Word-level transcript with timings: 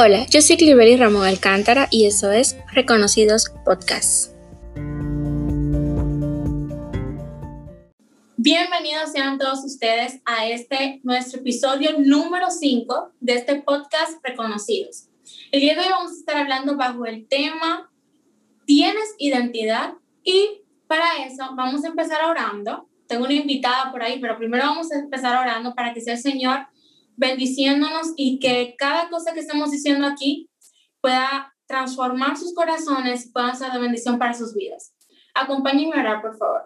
Hola, 0.00 0.26
yo 0.30 0.40
soy 0.42 0.56
Clibeli 0.56 0.96
Ramón 0.96 1.26
Alcántara 1.26 1.88
y 1.90 2.06
eso 2.06 2.30
es 2.30 2.56
Reconocidos 2.70 3.52
Podcasts. 3.64 4.32
Bienvenidos 8.36 9.10
sean 9.10 9.38
todos 9.38 9.64
ustedes 9.64 10.20
a 10.24 10.46
este 10.46 11.00
nuestro 11.02 11.40
episodio 11.40 11.98
número 11.98 12.48
5 12.48 13.10
de 13.18 13.32
este 13.32 13.56
podcast 13.56 14.24
Reconocidos. 14.24 15.08
El 15.50 15.62
día 15.62 15.74
de 15.74 15.80
hoy 15.80 15.88
vamos 15.90 16.12
a 16.12 16.14
estar 16.14 16.36
hablando 16.36 16.76
bajo 16.76 17.04
el 17.04 17.26
tema 17.26 17.90
¿Tienes 18.66 19.16
identidad? 19.18 19.94
Y 20.22 20.62
para 20.86 21.24
eso 21.26 21.42
vamos 21.56 21.82
a 21.82 21.88
empezar 21.88 22.24
orando. 22.24 22.88
Tengo 23.08 23.24
una 23.24 23.34
invitada 23.34 23.90
por 23.90 24.04
ahí, 24.04 24.20
pero 24.20 24.38
primero 24.38 24.62
vamos 24.62 24.92
a 24.92 24.98
empezar 25.00 25.36
orando 25.36 25.74
para 25.74 25.92
que 25.92 26.00
sea 26.00 26.14
el 26.14 26.20
Señor 26.20 26.68
bendiciéndonos 27.18 28.12
y 28.16 28.38
que 28.38 28.74
cada 28.78 29.10
cosa 29.10 29.34
que 29.34 29.40
estamos 29.40 29.70
diciendo 29.70 30.06
aquí 30.06 30.48
pueda 31.00 31.54
transformar 31.66 32.36
sus 32.36 32.54
corazones 32.54 33.26
y 33.26 33.32
pueda 33.32 33.54
ser 33.54 33.72
de 33.72 33.80
bendición 33.80 34.18
para 34.18 34.34
sus 34.34 34.54
vidas. 34.54 34.94
Acompáñenme 35.34 35.96
a 35.96 36.00
orar, 36.00 36.22
por 36.22 36.36
favor. 36.38 36.62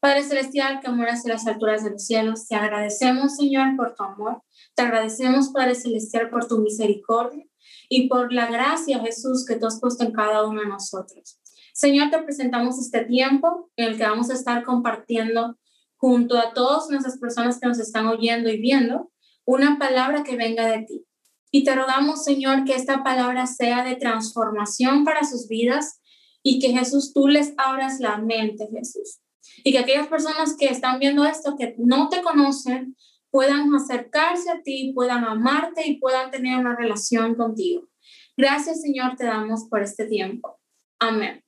Padre 0.00 0.24
Celestial, 0.24 0.80
que 0.80 0.90
moras 0.90 1.24
en 1.24 1.32
las 1.32 1.46
alturas 1.46 1.84
de 1.84 1.90
los 1.90 2.06
cielos, 2.06 2.48
te 2.48 2.56
agradecemos, 2.56 3.36
Señor, 3.36 3.76
por 3.76 3.94
tu 3.94 4.02
amor. 4.02 4.42
Te 4.74 4.82
agradecemos, 4.82 5.50
Padre 5.50 5.74
Celestial, 5.74 6.30
por 6.30 6.48
tu 6.48 6.58
misericordia 6.58 7.44
y 7.88 8.08
por 8.08 8.32
la 8.32 8.46
gracia, 8.46 8.98
Jesús, 9.00 9.44
que 9.46 9.56
tú 9.56 9.66
has 9.66 9.80
puesto 9.80 10.04
en 10.04 10.12
cada 10.12 10.46
uno 10.46 10.62
de 10.62 10.68
nosotros. 10.68 11.40
Señor, 11.72 12.10
te 12.10 12.18
presentamos 12.18 12.78
este 12.78 13.04
tiempo 13.04 13.70
en 13.76 13.88
el 13.88 13.96
que 13.96 14.04
vamos 14.04 14.30
a 14.30 14.34
estar 14.34 14.64
compartiendo 14.64 15.56
junto 15.96 16.36
a 16.36 16.52
todas 16.52 16.90
nuestras 16.90 17.18
personas 17.18 17.60
que 17.60 17.68
nos 17.68 17.78
están 17.78 18.06
oyendo 18.08 18.50
y 18.50 18.60
viendo 18.60 19.11
una 19.44 19.78
palabra 19.78 20.22
que 20.22 20.36
venga 20.36 20.66
de 20.66 20.84
ti. 20.84 21.06
Y 21.50 21.64
te 21.64 21.74
rogamos, 21.74 22.24
Señor, 22.24 22.64
que 22.64 22.74
esta 22.74 23.02
palabra 23.02 23.46
sea 23.46 23.84
de 23.84 23.96
transformación 23.96 25.04
para 25.04 25.24
sus 25.24 25.48
vidas 25.48 26.00
y 26.42 26.58
que 26.58 26.70
Jesús, 26.70 27.12
tú 27.12 27.28
les 27.28 27.52
abras 27.58 28.00
la 28.00 28.18
mente, 28.18 28.68
Jesús. 28.72 29.20
Y 29.62 29.72
que 29.72 29.80
aquellas 29.80 30.06
personas 30.06 30.56
que 30.58 30.66
están 30.66 30.98
viendo 30.98 31.24
esto, 31.24 31.56
que 31.58 31.74
no 31.78 32.08
te 32.08 32.22
conocen, 32.22 32.96
puedan 33.30 33.74
acercarse 33.74 34.50
a 34.50 34.62
ti, 34.62 34.92
puedan 34.94 35.24
amarte 35.24 35.86
y 35.86 35.98
puedan 35.98 36.30
tener 36.30 36.58
una 36.58 36.74
relación 36.74 37.34
contigo. 37.34 37.88
Gracias, 38.36 38.80
Señor, 38.80 39.16
te 39.16 39.24
damos 39.24 39.64
por 39.68 39.82
este 39.82 40.06
tiempo. 40.06 40.58
Amén. 40.98 41.44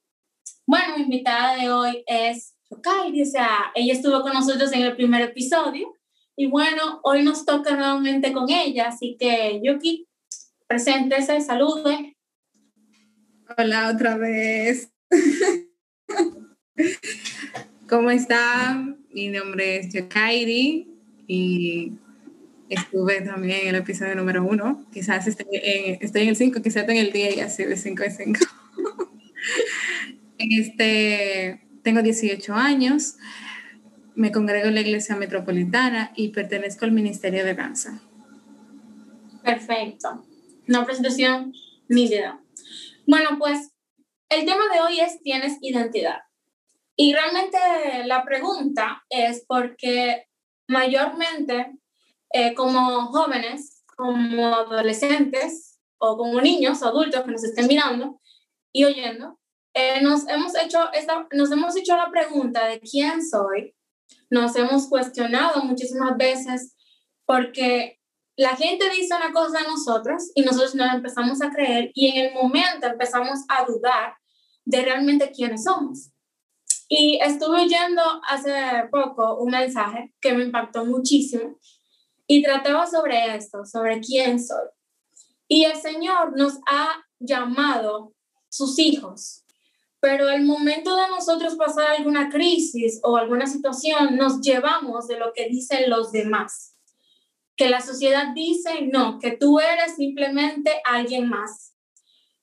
Bueno, 0.67 0.97
mi 0.97 1.05
invitada 1.05 1.56
de 1.56 1.70
hoy 1.70 2.05
es 2.06 2.56
Yokai, 2.70 3.22
o 3.22 3.27
sea, 3.27 3.72
ella 3.75 3.92
estuvo 3.92 4.20
con 4.22 4.33
nosotros 4.33 4.72
en 4.72 4.83
el 4.83 4.97
primer 4.97 5.22
episodio 5.22 5.95
y 6.37 6.47
bueno, 6.47 7.01
hoy 7.03 7.23
nos 7.23 7.45
toca 7.45 7.77
nuevamente 7.77 8.33
con 8.33 8.51
ella, 8.51 8.89
así 8.89 9.17
que 9.19 9.61
Yuki, 9.63 10.09
preséntese, 10.67 11.41
salude. 11.41 12.17
Hola 13.57 13.91
otra 13.95 14.17
vez. 14.17 14.91
¿Cómo 17.89 18.11
están? 18.11 19.05
Mi 19.11 19.29
nombre 19.29 19.77
es 19.77 19.93
Yokairi 19.93 20.89
y 21.29 21.93
estuve 22.69 23.21
también 23.21 23.61
en 23.62 23.69
el 23.69 23.75
episodio 23.77 24.17
número 24.17 24.43
uno. 24.45 24.85
Quizás 24.93 25.29
estoy 25.29 25.47
en, 25.53 25.99
estoy 26.01 26.23
en 26.23 26.31
el 26.31 26.37
cinco, 26.37 26.61
quizás 26.62 26.83
estoy 26.83 26.99
en 26.99 27.07
el 27.07 27.12
día 27.12 27.33
y 27.33 27.41
así 27.41 27.65
de 27.65 27.77
cinco 27.77 28.03
en 28.03 28.11
cinco. 28.11 28.41
este, 30.39 31.61
tengo 31.83 32.03
18 32.03 32.53
años 32.55 33.19
me 34.15 34.33
congrego 34.33 34.69
en 34.69 34.75
la 34.75 34.81
Iglesia 34.81 35.17
Metropolitana 35.17 36.12
y 36.15 36.29
pertenezco 36.29 36.84
al 36.84 36.93
Ministerio 36.93 37.45
de 37.45 37.55
Danza. 37.55 38.01
Perfecto. 39.43 40.25
Una 40.69 40.84
presentación 40.84 41.53
nítida. 41.89 42.41
Bueno, 43.06 43.37
pues 43.39 43.73
el 44.31 44.47
tema 44.47 44.65
de 44.72 44.81
hoy 44.81 45.00
es 45.00 45.21
¿tienes 45.21 45.59
identidad? 45.61 46.21
Y 46.97 47.12
realmente 47.12 47.59
la 48.06 48.25
pregunta 48.25 49.05
es 49.11 49.44
porque 49.47 50.27
mayormente 50.69 51.72
eh, 52.33 52.55
como 52.55 53.06
jóvenes, 53.06 53.84
como 53.97 54.47
adolescentes 54.47 55.81
o 55.99 56.17
como 56.17 56.41
niños 56.41 56.83
adultos 56.83 57.22
que 57.22 57.33
nos 57.33 57.44
estén 57.44 57.67
mirando 57.67 58.21
y 58.72 58.84
oyendo, 58.84 59.38
eh, 59.75 60.00
nos, 60.03 60.28
hemos 60.28 60.56
hecho 60.56 60.93
esta, 60.93 61.27
nos 61.33 61.50
hemos 61.50 61.77
hecho 61.77 61.97
la 61.97 62.11
pregunta 62.11 62.67
de 62.67 62.81
quién 62.81 63.25
soy 63.25 63.75
nos 64.31 64.57
hemos 64.57 64.89
cuestionado 64.89 65.62
muchísimas 65.62 66.17
veces 66.17 66.75
porque 67.27 68.01
la 68.37 68.57
gente 68.57 68.91
dice 68.91 69.15
una 69.15 69.33
cosa 69.33 69.61
a 69.61 69.69
nosotros 69.69 70.31
y 70.35 70.43
nosotros 70.43 70.75
nos 70.75 70.93
empezamos 70.93 71.41
a 71.43 71.51
creer 71.51 71.91
y 71.95 72.09
en 72.09 72.27
el 72.27 72.35
momento 72.35 72.87
empezamos 72.87 73.41
a 73.49 73.65
dudar 73.65 74.15
de 74.65 74.83
realmente 74.83 75.31
quiénes 75.31 75.65
somos. 75.65 76.11
Y 76.89 77.19
estuve 77.23 77.62
oyendo 77.62 78.03
hace 78.29 78.89
poco 78.91 79.39
un 79.39 79.51
mensaje 79.53 80.15
que 80.21 80.33
me 80.33 80.45
impactó 80.45 80.85
muchísimo 80.85 81.59
y 82.27 82.43
trataba 82.43 82.87
sobre 82.87 83.37
esto, 83.37 83.65
sobre 83.65 84.01
quién 84.01 84.43
soy. 84.43 84.67
Y 85.49 85.65
el 85.65 85.77
Señor 85.77 86.37
nos 86.37 86.59
ha 86.67 87.05
llamado 87.19 88.15
sus 88.49 88.79
hijos 88.79 89.44
pero 90.04 90.28
el 90.28 90.44
momento 90.44 90.94
de 90.97 91.09
nosotros 91.09 91.54
pasar 91.54 91.87
alguna 91.92 92.28
crisis 92.28 93.00
o 93.03 93.16
alguna 93.16 93.47
situación, 93.47 94.16
nos 94.19 94.42
llevamos 94.42 95.09
de 95.09 95.19
lo 95.19 95.32
que 95.32 95.48
dicen 95.48 95.88
los 95.88 96.12
demás. 96.12 96.76
Que 97.56 97.70
la 97.70 97.81
sociedad 97.81 98.34
dice, 98.34 98.82
no, 98.82 99.19
que 99.19 99.31
tú 99.31 99.60
eres 99.60 99.97
simplemente 99.97 100.72
alguien 100.84 101.26
más. 101.31 101.75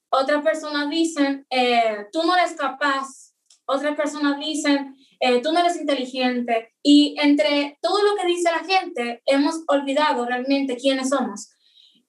Otra 0.09 0.41
persona 0.41 0.89
dicen, 0.89 1.45
eh, 1.51 2.07
tú 2.11 2.23
no 2.23 2.35
eres 2.35 2.53
capaz. 2.53 3.35
Otra 3.67 3.95
persona 3.95 4.39
dicen, 4.39 4.95
eh, 5.19 5.39
tú 5.43 5.51
no 5.51 5.59
eres 5.59 5.79
inteligente. 5.79 6.73
Y 6.81 7.15
entre 7.21 7.77
todo 7.79 8.01
lo 8.01 8.15
que 8.15 8.25
dice 8.25 8.49
la 8.49 8.63
gente, 8.63 9.21
hemos 9.27 9.61
olvidado 9.67 10.25
realmente 10.25 10.77
quiénes 10.77 11.09
somos. 11.09 11.51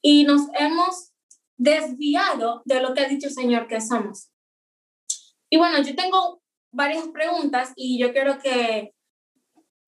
Y 0.00 0.24
nos 0.24 0.46
hemos 0.58 1.12
desviado 1.58 2.62
de 2.64 2.80
lo 2.80 2.94
que 2.94 3.02
ha 3.02 3.08
dicho 3.08 3.26
el 3.26 3.34
Señor 3.34 3.68
que 3.68 3.82
somos. 3.82 4.31
Y 5.52 5.58
bueno, 5.58 5.82
yo 5.82 5.94
tengo 5.94 6.42
varias 6.72 7.08
preguntas 7.08 7.74
y 7.76 7.98
yo 7.98 8.10
quiero 8.14 8.38
que 8.38 8.94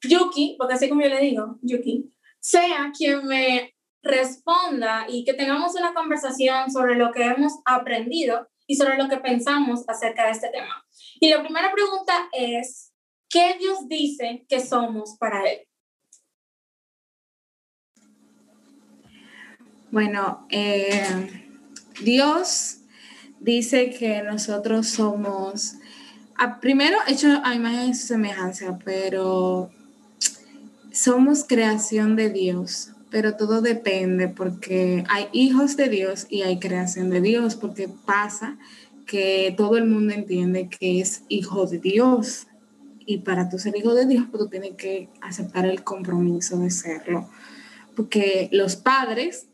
Yuki, 0.07 0.57
porque 0.59 0.75
así 0.75 0.91
como 0.91 1.01
yo 1.01 1.09
le 1.09 1.21
digo, 1.21 1.59
Yuki, 1.63 2.13
sea 2.39 2.93
quien 2.95 3.27
me 3.27 3.75
responda 4.03 5.07
y 5.09 5.25
que 5.25 5.33
tengamos 5.33 5.75
una 5.75 5.95
conversación 5.95 6.71
sobre 6.71 6.97
lo 6.97 7.13
que 7.13 7.25
hemos 7.25 7.55
aprendido 7.65 8.47
y 8.67 8.77
sobre 8.77 8.99
lo 8.99 9.09
que 9.09 9.17
pensamos 9.17 9.89
acerca 9.89 10.27
de 10.27 10.33
este 10.33 10.51
tema. 10.51 10.85
Y 11.19 11.31
la 11.31 11.41
primera 11.41 11.73
pregunta 11.73 12.29
es, 12.33 12.93
¿qué 13.31 13.57
Dios 13.59 13.89
dice 13.89 14.45
que 14.47 14.61
somos 14.61 15.17
para 15.19 15.51
Él? 15.51 15.67
Bueno, 19.91 20.47
eh, 20.51 21.49
Dios 22.03 22.84
dice 23.45 23.91
que 23.91 24.23
nosotros 24.23 24.89
somos, 24.89 25.75
primero 26.61 26.97
hecho 27.07 27.29
a 27.45 27.55
imagen 27.55 27.91
y 27.91 27.95
semejanza, 27.95 28.79
pero 28.85 29.71
somos 30.91 31.45
creación 31.45 32.17
de 32.17 32.31
Dios, 32.31 32.93
pero 33.11 33.37
todo 33.37 33.61
depende 33.61 34.29
porque 34.29 35.05
hay 35.09 35.29
hijos 35.33 35.77
de 35.77 35.89
Dios 35.89 36.27
y 36.31 36.43
hay 36.43 36.59
creación 36.59 37.11
de 37.11 37.21
Dios, 37.21 37.55
porque 37.55 37.89
pasa 37.89 38.57
que 39.07 39.55
todo 39.57 39.77
el 39.77 39.85
mundo 39.85 40.15
entiende 40.15 40.69
que 40.69 41.01
es 41.01 41.23
hijo 41.29 41.67
de 41.67 41.79
Dios. 41.79 42.47
Y 43.07 43.19
para 43.19 43.51
tú 43.51 43.59
ser 43.59 43.77
hijo 43.77 43.95
de 43.95 44.07
Dios, 44.07 44.25
pues 44.31 44.43
tú 44.43 44.49
tienes 44.49 44.77
que 44.77 45.11
aceptar 45.21 45.67
el 45.67 45.85
compromiso 45.85 46.59
de 46.59 46.71
serlo. 46.71 47.29
Porque 47.95 48.49
los 48.51 48.77
padres 48.77 49.47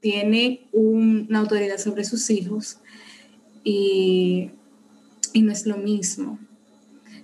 tienen 0.00 0.60
una 0.72 1.40
autoridad 1.40 1.76
sobre 1.76 2.04
sus 2.04 2.30
hijos, 2.30 2.78
y, 3.68 4.52
no 5.34 5.50
es 5.50 5.66
lo 5.66 5.76
mismo. 5.76 6.38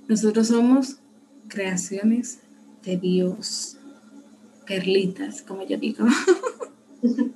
Nosotros 0.09 0.49
somos 0.49 0.99
creaciones 1.49 2.41
de 2.83 2.97
Dios, 2.97 3.79
perlitas, 4.67 5.43
como 5.43 5.65
yo 5.65 5.79
digo. 5.79 6.05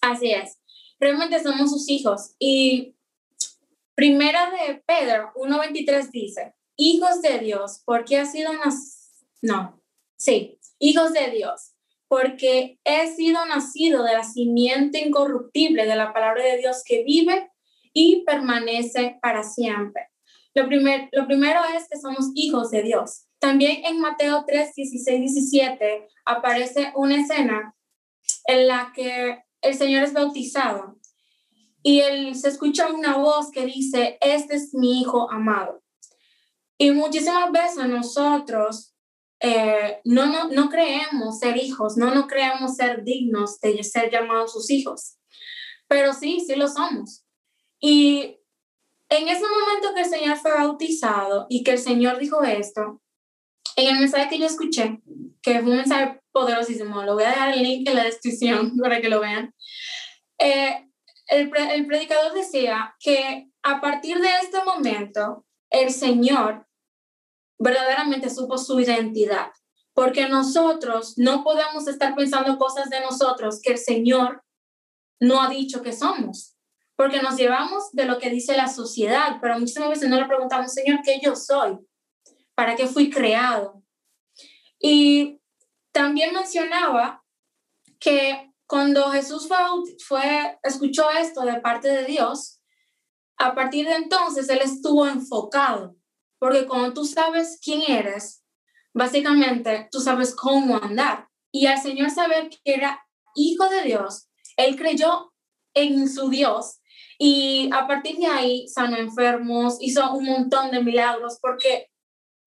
Así 0.00 0.30
es. 0.30 0.58
Realmente 0.98 1.42
somos 1.42 1.70
sus 1.70 1.90
hijos. 1.90 2.34
Y 2.38 2.96
primera 3.94 4.50
de 4.50 4.82
Pedro 4.86 5.32
1.23 5.34 6.10
dice, 6.10 6.54
hijos 6.76 7.20
de 7.20 7.40
Dios, 7.40 7.82
porque 7.84 8.16
ha 8.16 8.24
sido 8.24 8.52
unas... 8.52 9.26
No, 9.42 9.82
sí, 10.16 10.58
hijos 10.78 11.12
de 11.12 11.30
Dios, 11.30 11.74
porque 12.08 12.78
he 12.84 13.06
sido 13.08 13.44
nacido 13.46 14.02
de 14.04 14.14
la 14.14 14.24
simiente 14.24 15.00
incorruptible 15.00 15.86
de 15.86 15.96
la 15.96 16.12
palabra 16.12 16.44
de 16.44 16.58
Dios 16.58 16.82
que 16.84 17.04
vive 17.04 17.50
y 17.92 18.24
permanece 18.24 19.18
para 19.22 19.42
siempre. 19.42 20.08
Lo, 20.54 20.66
primer, 20.66 21.08
lo 21.12 21.26
primero 21.26 21.60
es 21.76 21.88
que 21.88 21.98
somos 21.98 22.30
hijos 22.34 22.70
de 22.70 22.82
Dios. 22.82 23.26
También 23.38 23.84
en 23.84 24.00
Mateo 24.00 24.44
3, 24.46 24.74
16, 24.74 25.20
17 25.20 26.08
aparece 26.24 26.92
una 26.94 27.20
escena 27.20 27.74
en 28.46 28.66
la 28.66 28.92
que 28.94 29.42
el 29.60 29.74
Señor 29.74 30.04
es 30.04 30.12
bautizado 30.12 30.96
y 31.86 32.00
él, 32.00 32.34
se 32.34 32.48
escucha 32.48 32.88
una 32.92 33.16
voz 33.16 33.52
que 33.52 33.64
dice, 33.64 34.18
este 34.20 34.56
es 34.56 34.74
mi 34.74 35.00
hijo 35.00 35.30
amado. 35.30 35.84
Y 36.76 36.90
muchísimas 36.90 37.52
veces 37.52 37.86
nosotros 37.86 38.95
eh, 39.40 40.00
no, 40.04 40.26
no, 40.26 40.48
no 40.48 40.70
creemos 40.70 41.38
ser 41.38 41.56
hijos, 41.56 41.96
no 41.96 42.14
no 42.14 42.26
creemos 42.26 42.76
ser 42.76 43.04
dignos 43.04 43.60
de 43.60 43.82
ser 43.84 44.10
llamados 44.10 44.52
sus 44.52 44.70
hijos, 44.70 45.16
pero 45.88 46.12
sí, 46.12 46.40
sí 46.46 46.56
lo 46.56 46.68
somos. 46.68 47.24
Y 47.78 48.38
en 49.08 49.28
ese 49.28 49.42
momento 49.42 49.94
que 49.94 50.00
el 50.02 50.08
Señor 50.08 50.36
fue 50.38 50.52
bautizado 50.52 51.46
y 51.48 51.62
que 51.62 51.72
el 51.72 51.78
Señor 51.78 52.18
dijo 52.18 52.42
esto, 52.42 53.02
en 53.76 53.88
el 53.88 54.00
mensaje 54.00 54.30
que 54.30 54.38
yo 54.38 54.46
escuché, 54.46 55.00
que 55.42 55.60
fue 55.60 55.70
un 55.70 55.76
mensaje 55.76 56.20
poderosísimo, 56.32 57.02
lo 57.02 57.14
voy 57.14 57.24
a 57.24 57.30
dejar 57.30 57.54
el 57.54 57.62
link 57.62 57.88
en 57.88 57.94
la 57.94 58.04
descripción 58.04 58.76
para 58.82 59.00
que 59.00 59.10
lo 59.10 59.20
vean, 59.20 59.54
eh, 60.38 60.88
el, 61.28 61.50
el 61.54 61.86
predicador 61.86 62.32
decía 62.32 62.94
que 63.00 63.50
a 63.62 63.80
partir 63.80 64.18
de 64.18 64.28
este 64.42 64.62
momento, 64.64 65.44
el 65.70 65.90
Señor 65.90 66.65
verdaderamente 67.58 68.30
supo 68.30 68.58
su 68.58 68.78
identidad, 68.80 69.50
porque 69.94 70.28
nosotros 70.28 71.14
no 71.16 71.42
podemos 71.42 71.88
estar 71.88 72.14
pensando 72.14 72.58
cosas 72.58 72.90
de 72.90 73.00
nosotros 73.00 73.60
que 73.62 73.72
el 73.72 73.78
Señor 73.78 74.42
no 75.20 75.40
ha 75.40 75.48
dicho 75.48 75.82
que 75.82 75.92
somos, 75.92 76.56
porque 76.96 77.22
nos 77.22 77.36
llevamos 77.36 77.90
de 77.92 78.04
lo 78.04 78.18
que 78.18 78.30
dice 78.30 78.56
la 78.56 78.68
sociedad, 78.68 79.38
pero 79.40 79.58
muchas 79.58 79.88
veces 79.88 80.08
no 80.08 80.20
le 80.20 80.26
preguntamos, 80.26 80.72
Señor, 80.72 81.00
¿qué 81.04 81.20
yo 81.22 81.34
soy? 81.34 81.78
¿Para 82.54 82.76
qué 82.76 82.86
fui 82.86 83.10
creado? 83.10 83.82
Y 84.78 85.40
también 85.92 86.34
mencionaba 86.34 87.24
que 87.98 88.52
cuando 88.66 89.10
Jesús 89.10 89.48
fue, 89.48 89.56
fue, 90.06 90.58
escuchó 90.62 91.10
esto 91.10 91.42
de 91.42 91.60
parte 91.60 91.88
de 91.88 92.04
Dios, 92.04 92.60
a 93.38 93.54
partir 93.54 93.86
de 93.86 93.94
entonces 93.94 94.48
él 94.48 94.60
estuvo 94.62 95.06
enfocado, 95.06 95.96
porque 96.38 96.66
cuando 96.66 96.92
tú 96.92 97.04
sabes 97.04 97.58
quién 97.62 97.82
eres, 97.88 98.44
básicamente 98.92 99.88
tú 99.90 100.00
sabes 100.00 100.34
cómo 100.34 100.76
andar. 100.76 101.28
Y 101.52 101.66
al 101.66 101.80
Señor 101.80 102.10
saber 102.10 102.50
que 102.50 102.58
era 102.64 103.00
hijo 103.34 103.68
de 103.68 103.82
Dios, 103.82 104.28
él 104.56 104.76
creyó 104.76 105.32
en 105.74 106.08
su 106.08 106.28
Dios 106.28 106.80
y 107.18 107.70
a 107.72 107.86
partir 107.86 108.16
de 108.16 108.26
ahí 108.26 108.68
sanó 108.68 108.96
enfermos, 108.96 109.78
hizo 109.80 110.12
un 110.12 110.24
montón 110.24 110.70
de 110.70 110.82
milagros 110.82 111.38
porque 111.40 111.90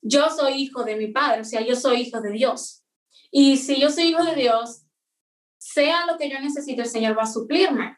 yo 0.01 0.29
soy 0.29 0.53
hijo 0.53 0.83
de 0.83 0.95
mi 0.95 1.07
padre, 1.07 1.41
o 1.41 1.45
sea, 1.45 1.61
yo 1.61 1.75
soy 1.75 2.01
hijo 2.01 2.21
de 2.21 2.31
Dios. 2.31 2.83
Y 3.31 3.57
si 3.57 3.79
yo 3.79 3.89
soy 3.89 4.05
hijo 4.05 4.23
de 4.23 4.35
Dios, 4.35 4.83
sea 5.57 6.05
lo 6.05 6.17
que 6.17 6.29
yo 6.29 6.39
necesite, 6.39 6.81
el 6.81 6.87
Señor 6.87 7.17
va 7.17 7.23
a 7.23 7.31
suplirme. 7.31 7.97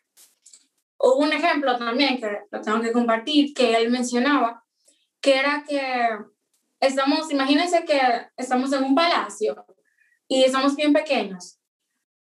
Hubo 0.97 1.17
un 1.17 1.33
ejemplo 1.33 1.77
también 1.77 2.19
que 2.19 2.39
lo 2.49 2.61
tengo 2.61 2.81
que 2.81 2.91
compartir, 2.91 3.53
que 3.53 3.75
él 3.75 3.89
mencionaba, 3.89 4.63
que 5.21 5.37
era 5.37 5.63
que 5.67 6.17
estamos, 6.79 7.31
imagínense 7.31 7.85
que 7.85 7.99
estamos 8.35 8.73
en 8.73 8.83
un 8.83 8.95
palacio 8.95 9.65
y 10.27 10.43
estamos 10.43 10.75
bien 10.75 10.93
pequeños. 10.93 11.59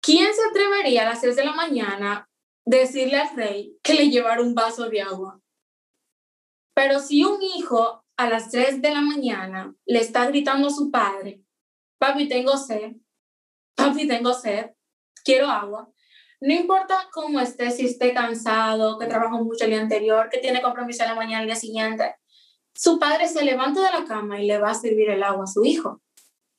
¿Quién 0.00 0.32
se 0.34 0.42
atrevería 0.50 1.02
a 1.02 1.10
las 1.10 1.20
6 1.20 1.36
de 1.36 1.44
la 1.44 1.52
mañana 1.52 2.28
decirle 2.64 3.16
al 3.16 3.36
rey 3.36 3.78
que 3.82 3.94
le 3.94 4.10
llevara 4.10 4.42
un 4.42 4.54
vaso 4.54 4.88
de 4.88 5.00
agua? 5.00 5.40
Pero 6.74 6.98
si 6.98 7.24
un 7.24 7.40
hijo 7.42 8.04
a 8.16 8.28
las 8.28 8.50
3 8.50 8.82
de 8.82 8.90
la 8.90 9.00
mañana 9.00 9.74
le 9.86 10.00
está 10.00 10.26
gritando 10.26 10.68
a 10.68 10.72
su 10.72 10.90
padre, 10.90 11.42
papi, 11.98 12.28
tengo 12.28 12.56
sed, 12.56 12.92
papi, 13.74 14.06
tengo 14.06 14.34
sed, 14.34 14.72
quiero 15.24 15.48
agua. 15.48 15.88
No 16.40 16.52
importa 16.52 17.08
cómo 17.12 17.38
esté, 17.38 17.70
si 17.70 17.86
esté 17.86 18.12
cansado, 18.12 18.98
que 18.98 19.06
trabajó 19.06 19.44
mucho 19.44 19.64
el 19.64 19.70
día 19.70 19.80
anterior, 19.80 20.28
que 20.28 20.38
tiene 20.38 20.60
compromiso 20.60 21.04
en 21.04 21.10
la 21.10 21.14
mañana 21.14 21.42
el 21.42 21.46
día 21.46 21.54
siguiente, 21.54 22.16
su 22.74 22.98
padre 22.98 23.28
se 23.28 23.44
levanta 23.44 23.80
de 23.80 23.98
la 23.98 24.04
cama 24.04 24.40
y 24.40 24.46
le 24.46 24.58
va 24.58 24.70
a 24.70 24.74
servir 24.74 25.10
el 25.10 25.22
agua 25.22 25.44
a 25.44 25.48
su 25.48 25.64
hijo, 25.64 26.00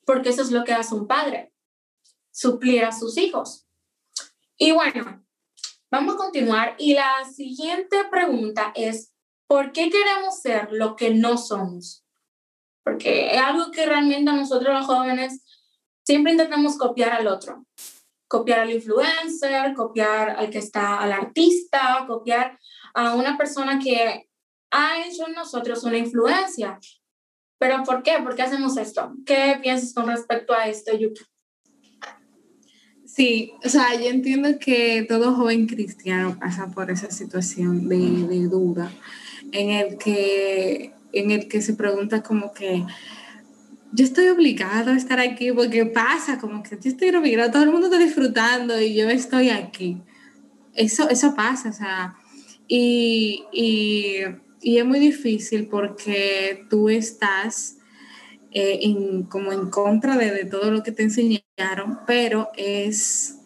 porque 0.06 0.30
eso 0.30 0.42
es 0.42 0.52
lo 0.52 0.64
que 0.64 0.74
hace 0.74 0.96
un 0.96 1.08
padre, 1.08 1.54
suplir 2.32 2.86
a 2.86 2.92
sus 2.92 3.18
hijos. 3.18 3.68
Y 4.58 4.72
bueno, 4.72 5.24
vamos 5.90 6.16
a 6.16 6.18
continuar 6.18 6.76
y 6.78 6.94
la 6.94 7.12
siguiente 7.34 8.06
pregunta 8.10 8.72
es, 8.76 9.14
¿por 9.48 9.72
qué 9.72 9.90
queremos 9.90 10.40
ser 10.40 10.70
lo 10.72 10.96
que 10.96 11.14
no 11.14 11.38
somos? 11.38 12.06
Porque 12.84 13.34
es 13.34 13.42
algo 13.42 13.72
que 13.72 13.86
realmente 13.86 14.32
nosotros 14.32 14.74
los 14.74 14.86
jóvenes 14.86 15.44
siempre 16.04 16.34
intentamos 16.34 16.78
copiar 16.78 17.14
al 17.14 17.28
otro 17.28 17.66
copiar 18.34 18.62
al 18.62 18.72
influencer, 18.72 19.76
copiar 19.76 20.32
al 20.32 20.50
que 20.50 20.58
está, 20.58 20.98
al 20.98 21.12
artista, 21.12 22.04
copiar 22.08 22.58
a 22.96 23.14
una 23.14 23.38
persona 23.38 23.78
que 23.78 24.28
ha 24.74 25.06
hecho 25.06 25.28
en 25.28 25.34
nosotros 25.34 25.84
una 25.84 25.98
influencia. 25.98 26.80
¿Pero 27.60 27.84
por 27.84 28.04
qué? 28.04 28.14
¿Por 28.22 28.36
qué 28.36 28.42
hacemos 28.42 28.76
esto? 28.76 29.14
¿Qué 29.26 29.58
piensas 29.62 29.94
con 29.94 30.08
respecto 30.08 30.54
a 30.54 30.68
esto, 30.68 30.98
Yuki? 30.98 31.22
Sí, 33.06 33.54
o 33.64 33.70
sea, 33.70 33.94
yo 33.96 34.10
entiendo 34.10 34.58
que 34.60 35.06
todo 35.08 35.36
joven 35.36 35.68
cristiano 35.68 36.36
pasa 36.40 36.72
por 36.72 36.90
esa 36.90 37.12
situación 37.12 37.88
de, 37.88 38.28
de 38.28 38.48
duda, 38.48 38.92
en 39.52 39.70
el, 39.70 39.98
que, 40.00 40.94
en 41.12 41.30
el 41.30 41.48
que 41.48 41.62
se 41.62 41.76
pregunta 41.76 42.24
como 42.24 42.54
que, 42.54 42.84
yo 43.92 44.04
estoy 44.04 44.28
obligado 44.30 44.92
a 44.92 44.98
estar 44.98 45.20
aquí 45.20 45.52
porque 45.52 45.86
pasa, 45.86 46.40
como 46.40 46.64
que 46.64 46.72
yo 46.72 46.90
estoy 46.90 47.10
obligado, 47.10 47.52
todo 47.52 47.64
el 47.64 47.72
mundo 47.72 47.86
está 47.86 48.00
disfrutando 48.00 48.82
y 48.82 48.96
yo 48.96 49.08
estoy 49.08 49.50
aquí. 49.50 50.02
Eso, 50.74 51.08
eso 51.10 51.36
pasa, 51.36 51.70
o 51.70 51.74
sea, 51.74 52.16
y, 52.68 53.44
y, 53.52 54.24
y 54.64 54.78
es 54.78 54.86
muy 54.86 55.00
difícil 55.00 55.68
porque 55.68 56.66
tú 56.70 56.90
estás 56.90 57.78
eh, 58.52 58.80
en, 58.82 59.24
como 59.24 59.52
en 59.52 59.70
contra 59.70 60.18
de, 60.18 60.32
de 60.32 60.46
todo 60.46 60.72
lo 60.72 60.84
que 60.84 60.92
te 60.92 61.04
enseñaron, 61.04 62.00
pero 62.08 62.50
es 62.56 63.40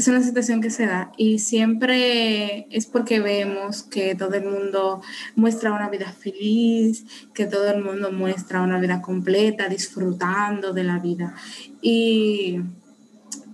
es 0.00 0.08
una 0.08 0.22
situación 0.22 0.62
que 0.62 0.70
se 0.70 0.86
da 0.86 1.12
y 1.16 1.40
siempre 1.40 2.66
es 2.70 2.86
porque 2.86 3.20
vemos 3.20 3.82
que 3.82 4.14
todo 4.14 4.34
el 4.34 4.44
mundo 4.44 5.02
muestra 5.34 5.72
una 5.72 5.90
vida 5.90 6.12
feliz, 6.12 7.04
que 7.34 7.46
todo 7.46 7.70
el 7.70 7.82
mundo 7.82 8.10
muestra 8.10 8.62
una 8.62 8.80
vida 8.80 9.02
completa, 9.02 9.68
disfrutando 9.68 10.72
de 10.72 10.84
la 10.84 10.98
vida. 11.00 11.34
Y, 11.82 12.60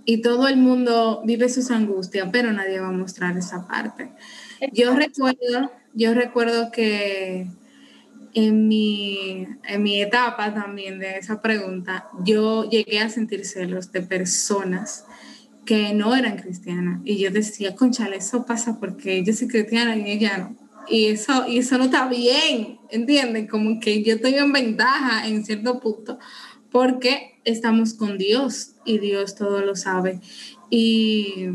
y 0.04 0.20
todo 0.20 0.46
el 0.46 0.56
mundo 0.56 1.22
vive 1.24 1.48
sus 1.48 1.70
angustias, 1.70 2.28
pero 2.30 2.52
nadie 2.52 2.78
va 2.78 2.88
a 2.88 2.92
mostrar 2.92 3.36
esa 3.36 3.66
parte. 3.66 4.12
Yo 4.72 4.94
recuerdo, 4.94 5.72
yo 5.96 6.14
recuerdo 6.14 6.70
que 6.70 7.48
en 8.34 8.68
mi, 8.68 9.46
en 9.64 9.82
mi 9.82 10.02
etapa 10.02 10.52
también 10.52 10.98
de 10.98 11.16
esa 11.16 11.40
pregunta, 11.40 12.06
yo 12.22 12.68
llegué 12.68 13.00
a 13.00 13.08
sentir 13.08 13.46
celos 13.46 13.90
de 13.92 14.02
personas 14.02 15.06
que 15.64 15.94
no 15.94 16.14
eran 16.14 16.36
cristianas. 16.36 17.00
Y 17.02 17.16
yo 17.16 17.30
decía, 17.30 17.74
conchale, 17.74 18.16
eso 18.16 18.44
pasa 18.44 18.78
porque 18.78 19.24
yo 19.24 19.32
soy 19.32 19.48
cristiana 19.48 19.96
y 19.96 20.12
ella 20.12 20.36
no. 20.38 20.56
Y 20.86 21.06
eso, 21.06 21.48
y 21.48 21.58
eso 21.58 21.78
no 21.78 21.84
está 21.84 22.08
bien, 22.08 22.78
¿entienden? 22.90 23.48
Como 23.48 23.80
que 23.80 24.02
yo 24.04 24.14
estoy 24.16 24.34
en 24.34 24.52
ventaja 24.52 25.26
en 25.26 25.44
cierto 25.44 25.80
punto, 25.80 26.18
porque 26.70 27.40
estamos 27.44 27.94
con 27.94 28.18
Dios 28.18 28.72
y 28.84 28.98
Dios 28.98 29.34
todo 29.34 29.62
lo 29.62 29.74
sabe. 29.76 30.20
Y, 30.68 31.48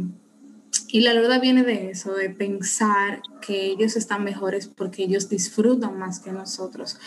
y 0.87 1.01
la 1.01 1.13
duda 1.13 1.39
viene 1.39 1.63
de 1.63 1.89
eso, 1.91 2.13
de 2.13 2.29
pensar 2.29 3.21
que 3.41 3.67
ellos 3.67 3.95
están 3.95 4.23
mejores 4.23 4.67
porque 4.67 5.03
ellos 5.03 5.29
disfrutan 5.29 5.97
más 5.97 6.19
que 6.19 6.31
nosotros. 6.31 6.97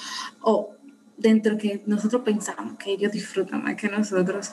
O 0.41 0.75
dentro 1.17 1.59
que 1.59 1.83
nosotros 1.87 2.23
pensamos 2.23 2.77
que 2.79 2.93
ellos 2.93 3.13
disfrutan 3.13 3.63
más 3.63 3.77
que 3.77 3.89
nosotros. 3.89 4.53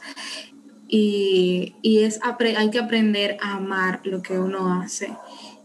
Y, 0.87 1.75
y 1.81 1.99
es, 1.99 2.19
hay 2.57 2.69
que 2.69 2.79
aprender 2.79 3.37
a 3.41 3.55
amar 3.55 4.01
lo 4.03 4.21
que 4.21 4.37
uno 4.37 4.81
hace 4.81 5.15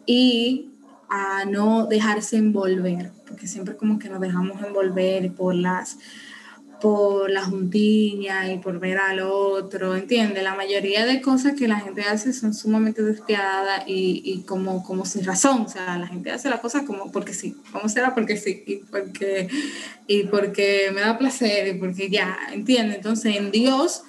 y 0.07 0.71
a 1.09 1.45
no 1.45 1.87
dejarse 1.87 2.37
envolver, 2.37 3.13
porque 3.27 3.47
siempre 3.47 3.77
como 3.77 3.99
que 3.99 4.09
nos 4.09 4.21
dejamos 4.21 4.63
envolver 4.63 5.33
por 5.33 5.55
las 5.55 5.99
por 6.81 7.31
la 7.31 7.45
juntiña 7.45 8.53
y 8.53 8.59
por 8.59 8.79
ver 8.79 8.99
al 8.99 9.21
otro, 9.21 9.97
¿entiendes? 9.97 10.43
La 10.43 10.55
mayoría 10.55 11.07
de 11.07 11.21
cosas 11.21 11.55
que 11.55 11.69
la 11.69 11.81
gente 11.81 12.03
hace 12.03 12.33
son 12.33 12.55
sumamente 12.55 13.03
despiadadas 13.03 13.85
y, 13.87 14.23
y, 14.25 14.43
como, 14.43 14.83
como 14.83 15.07
sin 15.07 15.25
razón, 15.25 15.63
o 15.63 15.69
sea, 15.69 15.99
la 15.99 16.07
gente 16.07 16.31
hace 16.31 16.51
las 16.51 16.61
cosas 16.61 16.83
como 16.83 17.11
porque 17.13 17.33
sí, 17.33 17.57
a 17.73 17.79
hacerla 17.79 18.15
porque 18.15 18.37
sí, 18.37 18.63
y 18.67 18.77
porque, 18.77 19.49
y 20.07 20.25
porque 20.25 20.91
me 20.95 21.01
da 21.01 21.17
placer 21.17 21.69
y 21.69 21.79
porque 21.79 22.11
ya, 22.11 22.37
¿entiendes? 22.53 22.97
Entonces 22.97 23.37
en 23.37 23.51
Dios 23.51 24.03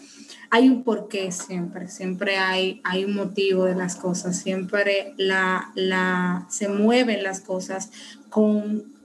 hay 0.50 0.68
un 0.68 0.84
porqué 0.84 1.32
siempre, 1.32 1.88
siempre 1.88 2.38
hay, 2.38 2.82
hay 2.84 3.06
un 3.06 3.16
motivo 3.16 3.66
de 3.66 3.76
las 3.76 3.96
cosas, 3.96 4.38
siempre 4.40 5.14
la, 5.18 5.72
la, 5.76 6.48
se 6.50 6.70
mueven 6.70 7.24
las 7.24 7.42
cosas 7.42 7.92
con, 8.30 8.97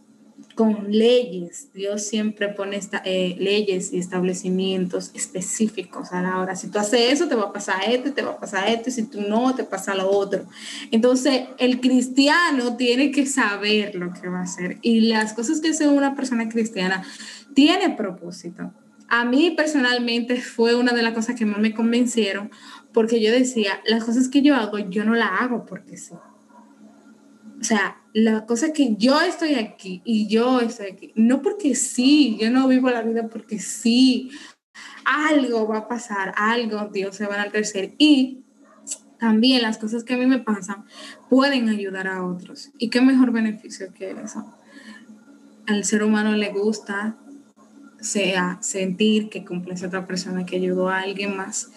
con 0.54 0.90
leyes. 0.90 1.73
Dios 1.73 2.02
siempre 2.02 2.49
pone 2.49 2.76
esta, 2.76 3.02
eh, 3.04 3.37
leyes 3.38 3.92
y 3.92 3.99
establecimientos 3.99 5.11
específicos 5.14 6.12
a 6.12 6.23
la 6.23 6.38
hora. 6.38 6.56
Si 6.56 6.68
tú 6.68 6.78
haces 6.78 7.12
eso, 7.12 7.28
te 7.28 7.35
va 7.35 7.44
a 7.44 7.52
pasar 7.52 7.82
esto, 7.88 8.12
te 8.12 8.23
va 8.23 8.32
a 8.32 8.40
pasar 8.40 8.68
esto, 8.68 8.90
y 8.90 8.92
si 8.92 9.04
tú 9.04 9.21
no, 9.21 9.54
te 9.54 9.64
pasa 9.64 9.94
lo 9.94 10.11
otro. 10.11 10.44
Entonces, 10.90 11.44
el 11.59 11.80
cristiano 11.80 12.76
tiene 12.76 13.11
que 13.11 13.26
saber 13.26 13.94
lo 13.94 14.12
que 14.12 14.28
va 14.28 14.40
a 14.40 14.42
hacer. 14.42 14.78
Y 14.82 15.02
las 15.02 15.32
cosas 15.32 15.61
que 15.61 15.71
hace 15.71 15.88
una 15.88 16.14
persona 16.14 16.49
cristiana 16.49 17.02
tiene 17.54 17.90
propósito. 17.90 18.73
A 19.09 19.25
mí 19.25 19.50
personalmente 19.50 20.40
fue 20.40 20.75
una 20.75 20.92
de 20.92 21.02
las 21.02 21.12
cosas 21.12 21.37
que 21.37 21.44
más 21.44 21.59
me 21.59 21.75
convencieron, 21.75 22.50
porque 22.92 23.21
yo 23.21 23.30
decía, 23.30 23.80
las 23.87 24.04
cosas 24.04 24.28
que 24.28 24.42
yo 24.42 24.54
hago, 24.54 24.78
yo 24.78 25.04
no 25.04 25.14
las 25.14 25.30
hago 25.40 25.66
porque 25.66 25.97
sí. 25.97 26.14
O 27.62 27.64
sea, 27.64 27.97
la 28.12 28.45
cosa 28.45 28.73
que 28.73 28.97
yo 28.97 29.21
estoy 29.21 29.54
aquí 29.54 30.02
y 30.04 30.26
yo 30.26 30.59
estoy 30.59 30.87
aquí, 30.88 31.12
no 31.14 31.42
porque 31.42 31.76
sí, 31.76 32.37
yo 32.40 32.50
no 32.50 32.66
vivo 32.66 32.90
la 32.90 33.02
vida 33.02 33.28
porque 33.28 33.61
sí, 33.61 34.33
algo 35.04 35.69
va 35.69 35.78
a 35.78 35.88
pasar, 35.88 36.35
algo 36.37 36.88
Dios 36.92 37.14
se 37.14 37.25
va 37.25 37.35
a 37.35 37.37
enaltecer 37.37 37.95
y 37.99 38.42
también 39.21 39.62
las 39.62 39.78
cosas 39.78 40.02
que 40.02 40.14
a 40.14 40.16
mí 40.16 40.26
me 40.26 40.40
pasan 40.40 40.87
pueden 41.31 41.69
ayudar 41.69 42.09
a 42.09 42.26
otros. 42.26 42.73
¿Y 42.78 42.90
qué 42.90 43.00
mejor 43.00 43.31
beneficio 43.31 43.95
que 43.95 44.11
eso? 44.11 44.52
Al 45.69 45.85
ser 45.85 46.02
humano 46.02 46.35
le 46.35 46.50
gusta 46.50 47.16
sea 48.00 48.59
sentir 48.61 49.28
que 49.28 49.45
cumple 49.45 49.75
a 49.81 49.87
otra 49.87 50.09
persona 50.09 50.45
que 50.45 50.57
ayudó 50.57 50.88
a 50.88 50.99
alguien 50.99 51.37
más 51.37 51.71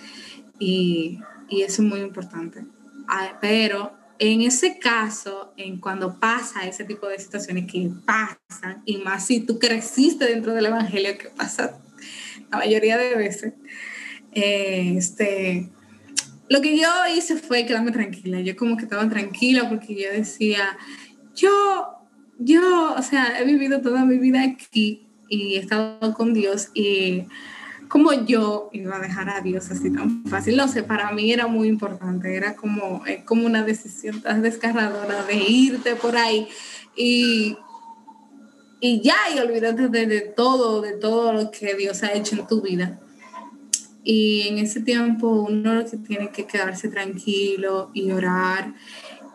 y, 0.57 1.19
y 1.47 1.61
eso 1.61 1.83
es 1.83 1.87
muy 1.87 1.99
importante. 1.99 2.65
Ah, 3.07 3.37
pero 3.39 4.03
en 4.19 4.41
ese 4.41 4.79
caso, 4.79 5.53
en 5.57 5.79
cuando 5.79 6.19
pasa 6.19 6.67
ese 6.67 6.83
tipo 6.83 7.07
de 7.07 7.19
situaciones 7.19 7.69
que 7.71 7.91
pasan, 8.05 8.81
y 8.85 8.97
más 8.97 9.25
si 9.25 9.41
tú 9.41 9.59
creciste 9.59 10.25
dentro 10.25 10.53
del 10.53 10.67
Evangelio, 10.67 11.17
que 11.17 11.29
pasa 11.29 11.79
la 12.51 12.57
mayoría 12.57 12.97
de 12.97 13.15
veces, 13.15 13.53
eh, 14.31 14.95
este, 14.97 15.69
lo 16.49 16.61
que 16.61 16.77
yo 16.77 16.87
hice 17.15 17.37
fue 17.37 17.65
quedarme 17.65 17.91
tranquila. 17.91 18.39
Yo 18.41 18.55
como 18.55 18.77
que 18.77 18.83
estaba 18.83 19.07
tranquila 19.09 19.67
porque 19.69 19.95
yo 19.95 20.11
decía, 20.11 20.77
yo, 21.35 21.87
yo, 22.37 22.93
o 22.93 23.01
sea, 23.01 23.39
he 23.39 23.45
vivido 23.45 23.81
toda 23.81 24.05
mi 24.05 24.17
vida 24.17 24.43
aquí 24.43 25.07
y 25.27 25.55
he 25.55 25.59
estado 25.59 26.13
con 26.13 26.33
Dios 26.33 26.69
y 26.73 27.23
como 27.87 28.13
yo 28.13 28.69
iba 28.73 28.97
a 28.97 28.99
dejar 28.99 29.29
a 29.29 29.41
Dios 29.41 29.69
así 29.71 29.91
tan 29.91 30.25
fácil. 30.25 30.55
No 30.57 30.67
sé, 30.67 30.83
para 30.83 31.11
mí 31.11 31.31
era 31.31 31.47
muy 31.47 31.67
importante, 31.67 32.35
era 32.35 32.55
como, 32.55 33.03
como 33.25 33.45
una 33.45 33.63
decisión 33.63 34.21
tan 34.21 34.41
desgarradora 34.41 35.23
de 35.23 35.35
irte 35.35 35.95
por 35.95 36.15
ahí 36.17 36.47
y, 36.95 37.57
y 38.79 39.01
ya, 39.01 39.15
y 39.35 39.39
olvidarte 39.39 39.89
de, 39.89 40.05
de, 40.05 40.21
todo, 40.21 40.81
de 40.81 40.93
todo 40.93 41.33
lo 41.33 41.51
que 41.51 41.75
Dios 41.75 42.03
ha 42.03 42.13
hecho 42.13 42.35
en 42.35 42.47
tu 42.47 42.61
vida. 42.61 42.99
Y 44.03 44.47
en 44.47 44.59
ese 44.59 44.81
tiempo 44.81 45.27
uno 45.27 45.73
lo 45.73 45.89
que 45.89 45.97
tiene 45.97 46.29
que 46.29 46.45
quedarse 46.45 46.89
tranquilo 46.89 47.89
y 47.93 48.11
orar 48.11 48.75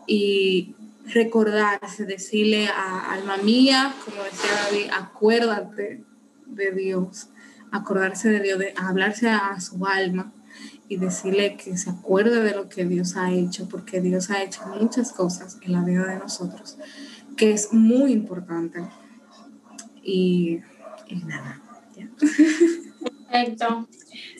y 0.06 0.74
recordarse, 1.06 2.04
decirle 2.04 2.68
a 2.68 3.12
alma 3.12 3.36
mía, 3.38 3.94
como 4.04 4.22
decía 4.22 4.50
David, 4.64 4.90
acuérdate 4.92 6.04
de 6.46 6.70
Dios 6.72 7.29
acordarse 7.72 8.28
de 8.28 8.40
Dios, 8.40 8.58
de 8.58 8.74
hablarse 8.76 9.28
a 9.28 9.60
su 9.60 9.84
alma 9.86 10.32
y 10.88 10.96
decirle 10.96 11.56
que 11.56 11.76
se 11.76 11.88
acuerde 11.90 12.42
de 12.42 12.54
lo 12.54 12.68
que 12.68 12.84
Dios 12.84 13.16
ha 13.16 13.30
hecho, 13.32 13.68
porque 13.68 14.00
Dios 14.00 14.28
ha 14.30 14.42
hecho 14.42 14.66
muchas 14.66 15.12
cosas 15.12 15.58
en 15.62 15.72
la 15.72 15.84
vida 15.84 16.04
de 16.04 16.18
nosotros, 16.18 16.78
que 17.36 17.52
es 17.52 17.72
muy 17.72 18.12
importante. 18.12 18.80
Y, 20.02 20.58
nada. 21.24 21.62
Perfecto. 23.30 23.88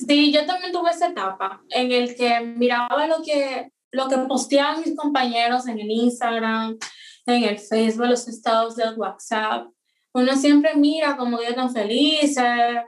Sí, 0.06 0.32
yo 0.32 0.44
también 0.46 0.72
tuve 0.72 0.90
esa 0.90 1.08
etapa 1.08 1.62
en 1.68 1.92
el 1.92 2.16
que 2.16 2.40
miraba 2.40 3.06
lo 3.06 3.22
que, 3.22 3.70
lo 3.92 4.08
que 4.08 4.18
posteaban 4.18 4.80
mis 4.80 4.96
compañeros 4.96 5.68
en 5.68 5.78
el 5.78 5.88
Instagram, 5.88 6.78
en 7.26 7.44
el 7.44 7.58
Facebook, 7.60 8.06
los 8.06 8.26
estados 8.26 8.74
del 8.74 8.98
WhatsApp. 8.98 9.68
Uno 10.12 10.34
siempre 10.34 10.74
mira 10.74 11.16
como 11.16 11.38
que 11.38 11.48
están 11.48 11.72
felices, 11.72 12.80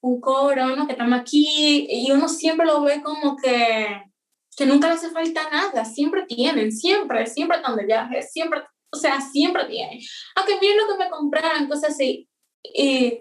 un 0.00 0.20
coro, 0.20 0.76
¿no? 0.76 0.86
Que 0.86 0.92
estamos 0.92 1.18
aquí 1.18 1.86
y 1.88 2.10
uno 2.10 2.28
siempre 2.28 2.66
lo 2.66 2.82
ve 2.82 3.02
como 3.02 3.36
que, 3.36 4.02
que 4.56 4.66
nunca 4.66 4.88
le 4.88 4.94
hace 4.94 5.10
falta 5.10 5.48
nada, 5.50 5.84
siempre 5.84 6.24
tienen, 6.26 6.72
siempre, 6.72 7.26
siempre 7.26 7.56
están 7.56 7.76
de 7.76 7.86
viaje, 7.86 8.22
siempre, 8.22 8.62
o 8.90 8.96
sea, 8.96 9.20
siempre 9.20 9.64
tienen. 9.66 9.98
Aunque 10.36 10.58
miren 10.60 10.76
lo 10.78 10.86
que 10.88 11.04
me 11.04 11.10
compraron, 11.10 11.68
cosas 11.68 11.90
así. 11.90 12.28
Y, 12.62 13.20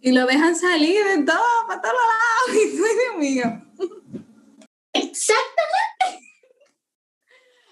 y 0.00 0.12
lo 0.12 0.26
dejan 0.26 0.54
salir 0.54 1.04
de 1.04 1.24
todo, 1.24 1.66
para 1.66 1.80
todos 1.80 1.94
lados, 1.94 2.62
y 2.64 2.76
Dios 2.76 3.16
mío. 3.18 3.44
Exactamente. 4.92 5.84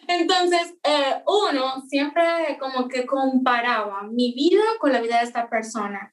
Entonces, 0.09 0.75
eh, 0.83 1.23
uno 1.27 1.83
siempre 1.89 2.59
como 2.59 2.89
que 2.89 3.07
comparaba 3.07 4.03
mi 4.03 4.35
vida 4.35 4.63
con 4.79 4.93
la 4.93 5.01
vida 5.01 5.19
de 5.19 5.25
esta 5.25 5.49
persona. 5.49 6.13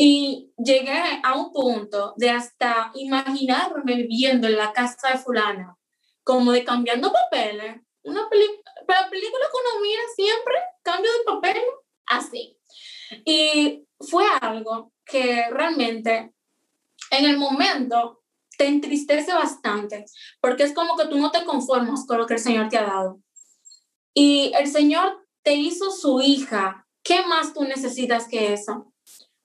Y 0.00 0.52
llegué 0.56 1.02
a 1.24 1.34
un 1.34 1.52
punto 1.52 2.14
de 2.16 2.30
hasta 2.30 2.92
imaginarme 2.94 3.96
viviendo 3.96 4.46
en 4.46 4.56
la 4.56 4.72
casa 4.72 5.08
de 5.10 5.18
fulana, 5.18 5.76
como 6.22 6.52
de 6.52 6.62
cambiando 6.62 7.12
papeles. 7.12 7.82
Una 8.04 8.28
película 8.28 8.62
que 8.80 9.58
uno 9.60 9.82
mira 9.82 10.02
siempre, 10.14 10.54
cambio 10.84 11.10
de 11.10 11.24
papel, 11.24 11.62
así. 12.06 12.56
Y 13.24 13.88
fue 13.98 14.24
algo 14.40 14.92
que 15.04 15.50
realmente 15.50 16.32
en 17.10 17.24
el 17.24 17.36
momento 17.36 18.22
te 18.56 18.68
entristece 18.68 19.34
bastante, 19.34 20.04
porque 20.40 20.62
es 20.62 20.74
como 20.74 20.96
que 20.96 21.06
tú 21.06 21.18
no 21.18 21.32
te 21.32 21.44
conformas 21.44 22.06
con 22.06 22.18
lo 22.18 22.26
que 22.26 22.34
el 22.34 22.40
Señor 22.40 22.68
te 22.68 22.78
ha 22.78 22.84
dado. 22.84 23.20
Y 24.14 24.52
el 24.56 24.68
Señor 24.68 25.26
te 25.42 25.54
hizo 25.54 25.90
su 25.90 26.20
hija. 26.20 26.86
¿Qué 27.02 27.26
más 27.26 27.52
tú 27.52 27.64
necesitas 27.64 28.28
que 28.28 28.52
eso? 28.52 28.92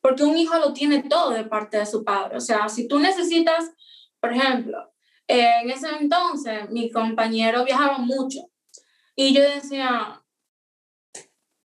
Porque 0.03 0.23
un 0.23 0.37
hijo 0.37 0.59
lo 0.59 0.73
tiene 0.73 1.01
todo 1.03 1.29
de 1.29 1.45
parte 1.45 1.77
de 1.77 1.85
su 1.85 2.03
padre. 2.03 2.35
O 2.35 2.41
sea, 2.41 2.67
si 2.67 2.89
tú 2.89 2.99
necesitas, 2.99 3.71
por 4.19 4.33
ejemplo, 4.33 4.93
en 5.27 5.69
ese 5.69 5.87
entonces 5.97 6.69
mi 6.71 6.91
compañero 6.91 7.63
viajaba 7.63 7.99
mucho 7.99 8.41
y 9.15 9.33
yo 9.33 9.41
decía, 9.41 10.21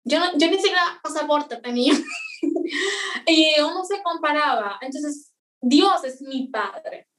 yo, 0.03 0.19
yo 0.35 0.47
ni 0.47 0.57
siquiera 0.57 0.99
pasaporte 1.01 1.57
tenía. 1.57 1.93
y 3.25 3.59
uno 3.61 3.83
se 3.83 4.03
comparaba. 4.03 4.77
Entonces, 4.81 5.33
Dios 5.59 6.03
es 6.03 6.21
mi 6.21 6.49
padre. 6.49 7.09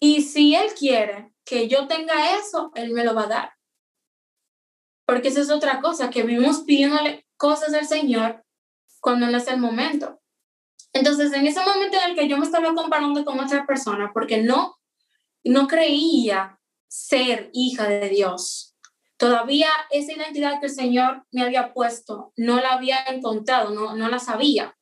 Y 0.00 0.22
si 0.22 0.56
Él 0.56 0.72
quiere 0.76 1.32
que 1.44 1.68
yo 1.68 1.86
tenga 1.86 2.36
eso, 2.36 2.72
Él 2.74 2.90
me 2.90 3.04
lo 3.04 3.14
va 3.14 3.22
a 3.22 3.28
dar. 3.28 3.52
Porque 5.06 5.28
esa 5.28 5.42
es 5.42 5.50
otra 5.50 5.80
cosa, 5.80 6.10
que 6.10 6.24
vivimos 6.24 6.62
pidiéndole 6.62 7.24
cosas 7.36 7.72
al 7.72 7.86
Señor 7.86 8.44
cuando 9.00 9.28
no 9.28 9.38
es 9.38 9.46
el 9.46 9.58
momento. 9.58 10.20
Entonces, 10.92 11.32
en 11.32 11.46
ese 11.46 11.60
momento 11.60 11.96
en 11.96 12.10
el 12.10 12.16
que 12.16 12.28
yo 12.28 12.36
me 12.36 12.44
estaba 12.44 12.74
comparando 12.74 13.24
con 13.24 13.38
otra 13.38 13.66
persona, 13.66 14.10
porque 14.12 14.42
no, 14.42 14.76
no 15.44 15.68
creía 15.68 16.58
ser 16.88 17.50
hija 17.52 17.88
de 17.88 18.08
Dios, 18.08 18.76
todavía 19.16 19.68
esa 19.90 20.12
identidad 20.12 20.60
que 20.60 20.66
el 20.66 20.72
Señor 20.72 21.24
me 21.30 21.42
había 21.42 21.72
puesto, 21.72 22.32
no 22.36 22.60
la 22.60 22.72
había 22.72 23.04
encontrado, 23.04 23.70
no, 23.70 23.94
no 23.94 24.08
la 24.08 24.18
sabía. 24.18 24.76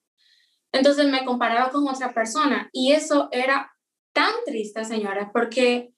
Entonces 0.72 1.06
me 1.08 1.24
comparaba 1.24 1.70
con 1.70 1.86
otra 1.88 2.12
persona 2.14 2.68
y 2.72 2.92
eso 2.92 3.28
era 3.32 3.72
tan 4.12 4.32
triste, 4.46 4.84
señora, 4.84 5.30
porque 5.32 5.92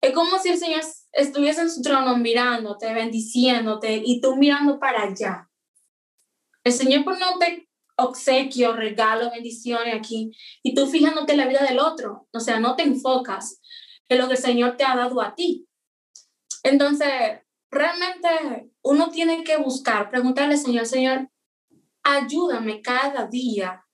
es 0.00 0.12
como 0.12 0.38
si 0.38 0.50
el 0.50 0.58
Señor 0.58 0.82
estuviese 1.12 1.62
en 1.62 1.70
su 1.70 1.82
trono 1.82 2.16
mirándote, 2.16 2.92
bendiciéndote 2.92 4.02
y 4.04 4.20
tú 4.20 4.36
mirando 4.36 4.78
para 4.78 5.04
allá. 5.04 5.48
El 6.62 6.72
Señor 6.72 7.04
pues 7.04 7.18
no 7.18 7.38
te 7.38 7.68
obsequio, 7.96 8.74
regalo, 8.74 9.30
bendiciones 9.30 9.94
aquí, 9.94 10.32
y 10.62 10.74
tú 10.74 10.86
fijándote 10.86 11.32
en 11.32 11.38
la 11.38 11.46
vida 11.46 11.62
del 11.62 11.78
otro, 11.78 12.28
o 12.32 12.40
sea, 12.40 12.58
no 12.58 12.76
te 12.76 12.82
enfocas 12.82 13.60
en 14.08 14.18
lo 14.18 14.26
que 14.26 14.34
el 14.34 14.40
Señor 14.40 14.76
te 14.76 14.84
ha 14.84 14.96
dado 14.96 15.20
a 15.20 15.34
ti. 15.34 15.66
Entonces, 16.62 17.10
realmente 17.70 18.70
uno 18.82 19.10
tiene 19.10 19.44
que 19.44 19.56
buscar, 19.56 20.10
preguntarle, 20.10 20.56
Señor, 20.56 20.86
Señor, 20.86 21.30
ayúdame 22.02 22.82
cada 22.82 23.26
día 23.26 23.84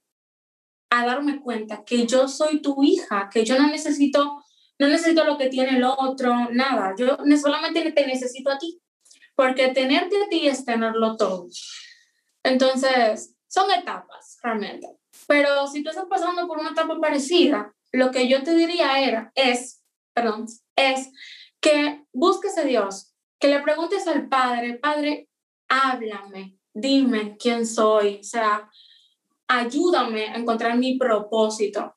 a 0.90 1.06
darme 1.06 1.40
cuenta 1.40 1.84
que 1.84 2.06
yo 2.06 2.26
soy 2.26 2.60
tu 2.60 2.82
hija, 2.82 3.28
que 3.32 3.44
yo 3.44 3.58
no 3.58 3.68
necesito, 3.68 4.42
no 4.78 4.88
necesito 4.88 5.24
lo 5.24 5.38
que 5.38 5.48
tiene 5.48 5.76
el 5.76 5.84
otro, 5.84 6.50
nada, 6.50 6.94
yo 6.98 7.16
solamente 7.40 7.92
te 7.92 8.06
necesito 8.06 8.50
a 8.50 8.58
ti, 8.58 8.80
porque 9.36 9.68
tenerte 9.68 10.16
a 10.22 10.28
ti 10.28 10.48
es 10.48 10.64
tenerlo 10.64 11.16
todo. 11.16 11.46
Entonces, 12.42 13.36
son 13.50 13.70
etapas, 13.72 14.38
realmente. 14.42 14.86
Pero 15.26 15.66
si 15.66 15.82
tú 15.82 15.90
estás 15.90 16.06
pasando 16.08 16.46
por 16.46 16.58
una 16.58 16.70
etapa 16.70 16.98
parecida, 17.00 17.74
lo 17.92 18.12
que 18.12 18.28
yo 18.28 18.42
te 18.44 18.54
diría 18.54 19.00
era, 19.00 19.32
es, 19.34 19.82
perdón, 20.14 20.46
es 20.76 21.10
que 21.60 22.04
busques 22.12 22.56
a 22.58 22.62
Dios, 22.62 23.12
que 23.40 23.48
le 23.48 23.60
preguntes 23.60 24.06
al 24.06 24.28
Padre, 24.28 24.78
Padre, 24.78 25.28
háblame, 25.68 26.58
dime 26.72 27.36
quién 27.38 27.66
soy, 27.66 28.20
o 28.20 28.24
sea, 28.24 28.70
ayúdame 29.48 30.28
a 30.28 30.36
encontrar 30.36 30.78
mi 30.78 30.96
propósito. 30.96 31.96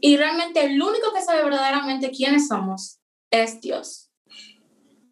Y 0.00 0.16
realmente 0.16 0.64
el 0.64 0.80
único 0.80 1.12
que 1.12 1.20
sabe 1.20 1.44
verdaderamente 1.44 2.10
quiénes 2.10 2.48
somos 2.48 2.98
es 3.30 3.60
Dios. 3.60 4.10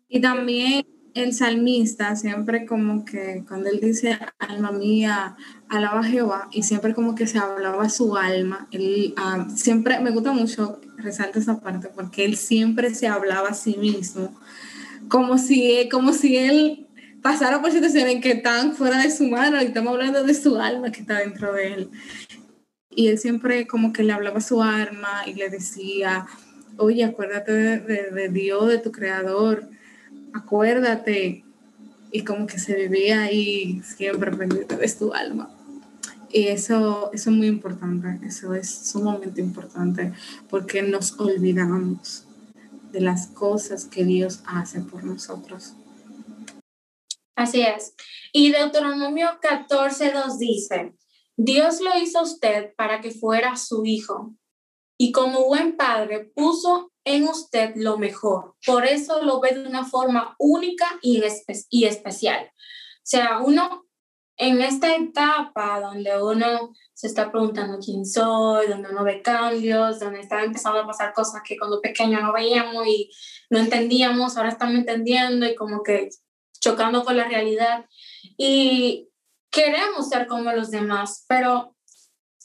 Y 0.09 0.21
también 0.21 0.92
el 1.15 1.35
salmista 1.35 2.17
siempre 2.17 2.67
como 2.67 3.05
que 3.05 3.45
cuando 3.47 3.71
él 3.71 3.81
dice 3.81 4.19
alma 4.39 4.73
mía, 4.73 5.37
alaba 5.69 6.01
a 6.01 6.05
Jehová 6.05 6.49
y 6.53 6.63
siempre 6.63 6.95
como 6.95 7.15
que 7.15 7.27
se 7.27 7.39
hablaba 7.39 7.89
su 7.89 8.17
alma, 8.17 8.69
él 8.71 9.15
ah, 9.17 9.47
siempre 9.55 10.01
me 10.01 10.11
gusta 10.11 10.33
mucho 10.33 10.81
resalta 10.97 11.39
esa 11.39 11.61
parte 11.61 11.89
porque 11.95 12.25
él 12.25 12.37
siempre 12.37 12.95
se 12.95 13.09
hablaba 13.09 13.49
a 13.49 13.55
sí 13.55 13.77
mismo 13.77 14.33
como 15.09 15.37
si 15.39 15.89
como 15.91 16.13
si 16.13 16.37
él 16.37 16.87
pasara 17.23 17.61
por 17.61 17.71
situaciones 17.71 18.21
que 18.21 18.33
están 18.33 18.75
fuera 18.75 18.99
de 18.99 19.11
su 19.11 19.25
mano 19.29 19.61
y 19.61 19.67
estamos 19.67 19.93
hablando 19.93 20.25
de 20.25 20.35
su 20.35 20.59
alma 20.59 20.91
que 20.91 21.01
está 21.01 21.19
dentro 21.21 21.53
de 21.53 21.75
él. 21.75 21.91
Y 22.91 23.09
él 23.09 23.19
siempre 23.19 23.67
como 23.67 23.93
que 23.93 24.03
le 24.03 24.13
hablaba 24.13 24.39
a 24.39 24.43
su 24.43 24.61
alma 24.61 25.23
y 25.27 25.35
le 25.35 25.49
decía, 25.49 26.27
oye, 26.77 27.05
acuérdate 27.05 27.53
de, 27.53 28.11
de 28.11 28.29
Dios, 28.29 28.69
de 28.69 28.79
tu 28.79 28.91
creador, 28.91 29.69
acuérdate. 30.33 31.45
Y 32.11 32.25
como 32.25 32.47
que 32.47 32.59
se 32.59 32.75
vivía 32.75 33.23
ahí 33.23 33.81
siempre 33.83 34.31
pendiente 34.31 34.77
de 34.77 34.89
su 34.89 35.15
alma. 35.15 35.51
Y 36.31 36.49
eso, 36.49 37.11
eso 37.13 37.31
es 37.31 37.37
muy 37.37 37.47
importante, 37.47 38.27
eso 38.27 38.55
es 38.55 38.71
sumamente 38.71 39.41
importante 39.41 40.13
porque 40.49 40.83
nos 40.83 41.19
olvidamos 41.19 42.27
de 42.91 43.01
las 43.01 43.27
cosas 43.29 43.87
que 43.87 44.05
Dios 44.05 44.43
hace 44.47 44.81
por 44.81 45.05
nosotros. 45.05 45.75
Así 47.35 47.63
es. 47.63 47.95
Y 48.33 48.53
Deuteronomio 48.53 49.29
14.2 49.43 50.39
dice, 50.39 50.95
Dios 51.37 51.81
lo 51.81 51.99
hizo 51.99 52.21
a 52.21 52.23
usted 52.23 52.75
para 52.77 53.01
que 53.01 53.11
fuera 53.11 53.57
su 53.57 53.85
hijo 53.85 54.35
y 54.99 55.13
como 55.13 55.47
buen 55.47 55.77
padre 55.77 56.31
puso 56.35 56.92
en 57.05 57.25
usted 57.25 57.73
lo 57.77 57.99
mejor. 57.99 58.55
Por 58.65 58.87
eso 58.87 59.23
lo 59.23 59.41
ve 59.41 59.55
de 59.55 59.67
una 59.67 59.85
forma 59.85 60.35
única 60.39 60.87
y, 61.03 61.23
y 61.71 61.85
especial. 61.85 62.51
O 62.53 63.05
sea, 63.05 63.41
uno 63.41 63.87
en 64.37 64.61
esta 64.61 64.97
etapa 64.97 65.81
donde 65.81 66.21
uno 66.23 66.73
se 66.95 67.07
está 67.07 67.31
preguntando 67.31 67.79
quién 67.79 68.05
soy, 68.07 68.67
donde 68.69 68.91
uno 68.91 69.05
ve 69.05 69.23
cambios, 69.23 70.01
donde 70.01 70.21
está 70.21 70.43
empezando 70.43 70.81
a 70.81 70.87
pasar 70.87 71.13
cosas 71.13 71.43
que 71.47 71.57
cuando 71.57 71.81
pequeño 71.81 72.21
no 72.21 72.33
veíamos 72.33 72.87
y 72.87 73.11
no 73.51 73.59
entendíamos, 73.59 74.37
ahora 74.37 74.49
estamos 74.49 74.75
entendiendo 74.75 75.47
y 75.47 75.55
como 75.55 75.83
que 75.83 76.09
chocando 76.61 77.05
con 77.05 77.17
la 77.17 77.25
realidad. 77.25 77.87
Y 78.37 79.11
queremos 79.51 80.09
ser 80.09 80.27
como 80.27 80.51
los 80.53 80.71
demás, 80.71 81.25
pero 81.29 81.77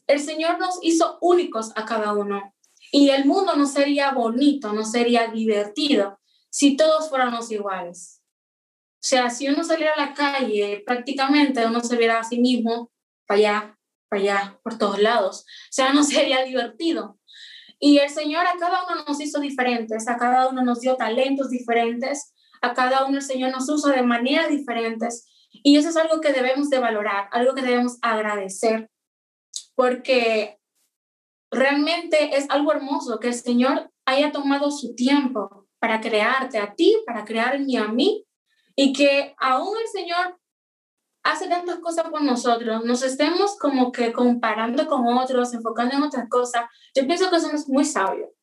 el 0.08 0.20
Señor 0.20 0.60
nos 0.60 0.80
hizo 0.82 1.18
únicos 1.22 1.72
a 1.76 1.86
cada 1.86 2.14
uno. 2.14 2.54
Y 2.92 3.10
el 3.10 3.26
mundo 3.26 3.56
no 3.56 3.66
sería 3.66 4.12
bonito, 4.12 4.74
no 4.74 4.86
sería 4.86 5.28
divertido 5.28 6.20
si 6.50 6.76
todos 6.76 7.10
fuéramos 7.10 7.52
iguales. 7.52 8.22
O 8.96 9.10
sea, 9.10 9.30
si 9.30 9.48
uno 9.48 9.64
saliera 9.64 9.94
a 9.94 10.08
la 10.08 10.14
calle, 10.14 10.84
prácticamente 10.86 11.66
uno 11.66 11.82
se 11.82 11.96
viera 11.98 12.20
a 12.20 12.24
sí 12.24 12.40
mismo 12.40 12.92
para 13.26 13.38
allá, 13.38 13.78
para 14.10 14.22
allá, 14.22 14.60
por 14.64 14.78
todos 14.78 15.00
lados. 15.00 15.42
O 15.42 15.72
sea, 15.72 15.94
no 15.94 16.04
sería 16.04 16.44
divertido. 16.44 17.20
Y 17.80 18.00
el 18.00 18.10
Señor 18.10 18.46
a 18.48 18.58
cada 18.58 18.86
uno 18.86 19.04
nos 19.08 19.22
hizo 19.22 19.40
diferentes, 19.40 20.08
a 20.08 20.18
cada 20.18 20.50
uno 20.50 20.64
nos 20.64 20.82
dio 20.82 20.96
talentos 20.96 21.50
diferentes, 21.50 22.34
a 22.62 22.74
cada 22.74 23.06
uno 23.06 23.18
el 23.18 23.24
Señor 23.24 23.52
nos 23.52 23.70
usa 23.70 23.94
de 23.94 24.02
maneras 24.02 24.50
diferentes. 24.50 25.28
Y 25.52 25.78
eso 25.78 25.90
es 25.90 25.98
algo 25.98 26.20
que 26.22 26.34
debemos 26.34 26.70
de 26.70 26.80
valorar, 26.80 27.30
algo 27.32 27.54
que 27.54 27.62
debemos 27.62 27.98
agradecer, 28.02 28.90
porque 29.76 30.57
realmente 31.52 32.38
es 32.38 32.50
algo 32.50 32.72
hermoso 32.72 33.20
que 33.20 33.30
el 33.30 33.34
Señor 33.34 33.92
haya 34.06 34.32
tomado 34.32 34.72
su 34.72 34.96
tiempo 34.96 35.68
para 35.80 36.02
crearte 36.02 36.58
a 36.58 36.74
ti, 36.74 36.96
para 37.06 37.26
crearme 37.26 37.78
a 37.78 37.88
mí, 37.88 38.26
y 38.76 38.94
que 38.94 39.36
aún 39.40 39.76
el 39.78 39.88
Señor 39.88 40.40
hace 41.24 41.50
tantas 41.50 41.80
cosas 41.80 42.10
por 42.10 42.22
nosotros, 42.22 42.86
nos 42.86 43.04
estemos 43.04 43.58
como 43.58 43.92
que 43.92 44.14
comparando 44.14 44.88
con 44.88 45.08
otros, 45.08 45.54
enfocando 45.54 45.96
en 45.96 46.04
otras 46.04 46.30
cosas. 46.30 46.66
Yo 46.96 47.06
pienso 47.06 47.30
que 47.30 47.36
eso 47.36 47.52
es 47.52 47.68
muy 47.68 47.84
sabio 47.84 48.34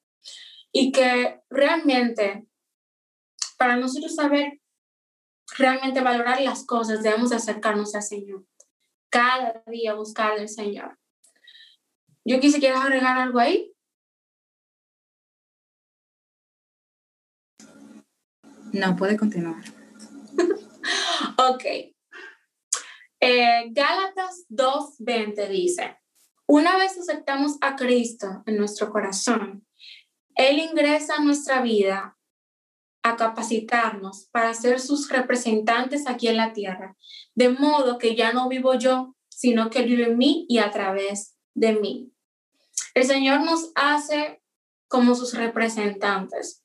y 0.70 0.92
que 0.92 1.40
realmente 1.48 2.46
para 3.56 3.76
nosotros 3.76 4.14
saber 4.14 4.60
realmente 5.56 6.00
valorar 6.00 6.40
las 6.40 6.66
cosas, 6.66 7.02
debemos 7.02 7.32
acercarnos 7.32 7.94
al 7.94 8.02
Señor. 8.02 8.44
Cada 9.08 9.62
día 9.66 9.94
buscar 9.94 10.32
al 10.32 10.48
Señor. 10.48 10.98
Yo 12.26 12.40
quise, 12.40 12.58
¿quieres 12.58 12.80
agregar 12.80 13.18
algo 13.18 13.38
ahí? 13.38 13.70
No, 18.72 18.96
puede 18.96 19.16
continuar. 19.16 19.62
ok. 21.38 21.64
Eh, 23.20 23.70
Gálatas 23.70 24.46
2.20 24.48 25.48
dice, 25.48 25.98
una 26.46 26.76
vez 26.76 26.98
aceptamos 26.98 27.56
a 27.60 27.76
Cristo 27.76 28.42
en 28.46 28.56
nuestro 28.56 28.90
corazón, 28.90 29.66
Él 30.34 30.58
ingresa 30.58 31.16
a 31.16 31.22
nuestra 31.22 31.62
vida 31.62 32.18
a 33.02 33.16
capacitarnos 33.16 34.28
para 34.32 34.54
ser 34.54 34.80
sus 34.80 35.10
representantes 35.10 36.08
aquí 36.08 36.28
en 36.28 36.38
la 36.38 36.54
tierra, 36.54 36.96
de 37.34 37.50
modo 37.50 37.98
que 37.98 38.16
ya 38.16 38.32
no 38.32 38.48
vivo 38.48 38.74
yo, 38.74 39.14
sino 39.28 39.68
que 39.68 39.82
vive 39.82 40.04
en 40.04 40.16
mí 40.16 40.46
y 40.48 40.58
a 40.58 40.70
través 40.70 41.36
de 41.54 41.74
mí. 41.74 42.13
El 42.94 43.04
Señor 43.04 43.40
nos 43.42 43.72
hace 43.74 44.42
como 44.88 45.14
sus 45.14 45.34
representantes. 45.34 46.64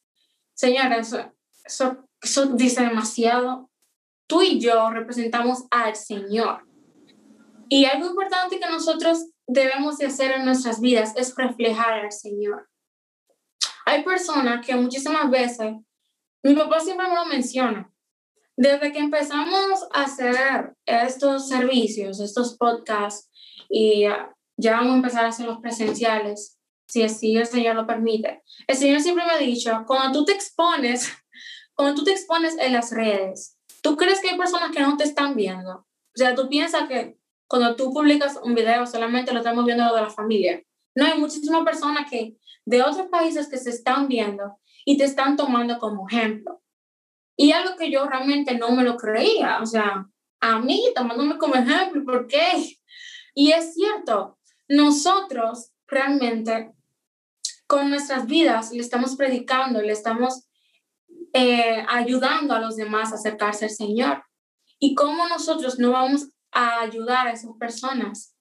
Señora, 0.54 0.98
eso, 0.98 1.34
eso, 1.64 2.46
dice 2.54 2.84
demasiado. 2.84 3.70
Tú 4.28 4.42
y 4.42 4.60
yo 4.60 4.92
representamos 4.92 5.64
al 5.72 5.96
Señor. 5.96 6.68
Y 7.70 7.86
algo 7.86 8.08
importante 8.08 8.60
que 8.60 8.70
nosotros 8.70 9.26
debemos 9.48 9.98
de 9.98 10.08
hacer 10.08 10.32
en 10.32 10.46
nuestras 10.46 10.80
vidas 10.80 11.14
es 11.16 11.36
reflejar 11.36 11.94
al 11.94 12.12
Señor. 12.12 12.70
Hay 13.86 14.04
personas 14.04 14.66
que 14.66 14.76
muchísimas 14.76 15.30
veces 15.32 15.74
mi 16.44 16.54
papá 16.56 16.80
siempre 16.80 17.08
me 17.08 17.16
lo 17.16 17.26
menciona. 17.26 17.92
Desde 18.56 18.92
que 18.92 19.00
empezamos 19.00 19.88
a 19.94 20.04
hacer 20.04 20.76
estos 20.86 21.48
servicios, 21.48 22.20
estos 22.20 22.58
podcasts, 22.58 23.30
y 23.70 24.06
ya 24.60 24.74
vamos 24.74 24.92
a 24.92 24.96
empezar 24.98 25.26
a 25.26 25.30
hacer 25.30 25.46
los 25.46 25.60
presenciales, 25.60 26.60
si 26.88 27.04
así 27.04 27.38
el 27.38 27.46
Señor 27.46 27.76
lo 27.76 27.88
permite. 27.88 28.44
El 28.68 28.76
Señor 28.76 29.00
siempre 29.00 29.26
me 29.26 29.32
ha 29.32 29.38
dicho, 29.38 29.84
cuando 29.88 30.20
tú 30.20 30.26
te 30.26 30.34
expones, 30.34 31.12
cuando 31.74 31.96
tú 31.96 32.04
te 32.04 32.12
expones 32.12 32.58
en 32.58 32.74
las 32.74 32.92
redes, 32.92 33.58
¿tú 33.82 33.96
crees 33.96 34.20
que 34.20 34.30
hay 34.30 34.38
personas 34.38 34.72
que 34.72 34.82
no 34.82 34.98
te 34.98 35.06
están 35.06 35.36
viendo? 35.36 35.72
O 35.72 36.16
sea, 36.16 36.36
tú 36.36 36.50
piensas 36.50 36.90
que 36.90 37.18
cuando 37.48 37.76
tú 37.76 37.94
publicas 37.94 38.38
un 38.44 38.54
video 38.54 38.86
solamente 38.86 39.32
lo 39.32 39.40
estamos 39.40 39.66
viendo 39.66 39.96
de 39.96 40.02
la 40.02 40.10
familia. 40.10 40.62
No, 40.94 41.06
hay 41.06 41.18
muchísimas 41.18 41.64
personas 41.64 42.10
que 42.10 42.36
de 42.66 42.82
otros 42.82 43.08
países 43.08 43.48
que 43.48 43.58
se 43.58 43.70
están 43.70 44.08
viendo 44.08 44.60
y 44.84 44.98
te 44.98 45.06
están 45.06 45.38
tomando 45.38 45.80
como 45.80 46.08
ejemplo. 46.10 46.62
Y 47.38 47.52
algo 47.54 47.78
que 47.78 47.90
yo 47.90 48.06
realmente 48.06 48.56
no 48.58 48.72
me 48.72 48.84
lo 48.84 48.98
creía, 48.98 49.60
o 49.62 49.66
sea, 49.66 50.06
a 50.42 50.60
mí 50.60 50.92
tomándome 50.94 51.38
como 51.38 51.56
ejemplo, 51.56 52.04
¿por 52.04 52.28
qué? 52.28 52.78
Y 53.34 53.52
es 53.52 53.74
cierto, 53.74 54.39
nosotros 54.70 55.72
realmente 55.88 56.72
con 57.68 57.90
nuestras 57.90 58.26
vidas 58.28 58.72
le 58.72 58.80
estamos 58.80 59.16
predicando, 59.16 59.82
le 59.82 59.92
estamos 59.92 60.48
eh, 61.34 61.86
ayudando 61.88 62.54
a 62.54 62.60
los 62.60 62.76
demás 62.76 63.12
a 63.12 63.16
acercarse 63.16 63.66
al 63.66 63.72
Señor. 63.72 64.24
¿Y 64.80 64.96
cómo 64.96 65.28
nosotros 65.28 65.78
no 65.78 65.92
vamos 65.92 66.30
a 66.52 66.82
ayudar 66.82 67.28
a 67.28 67.34
esas 67.34 67.52
personas 67.60 68.36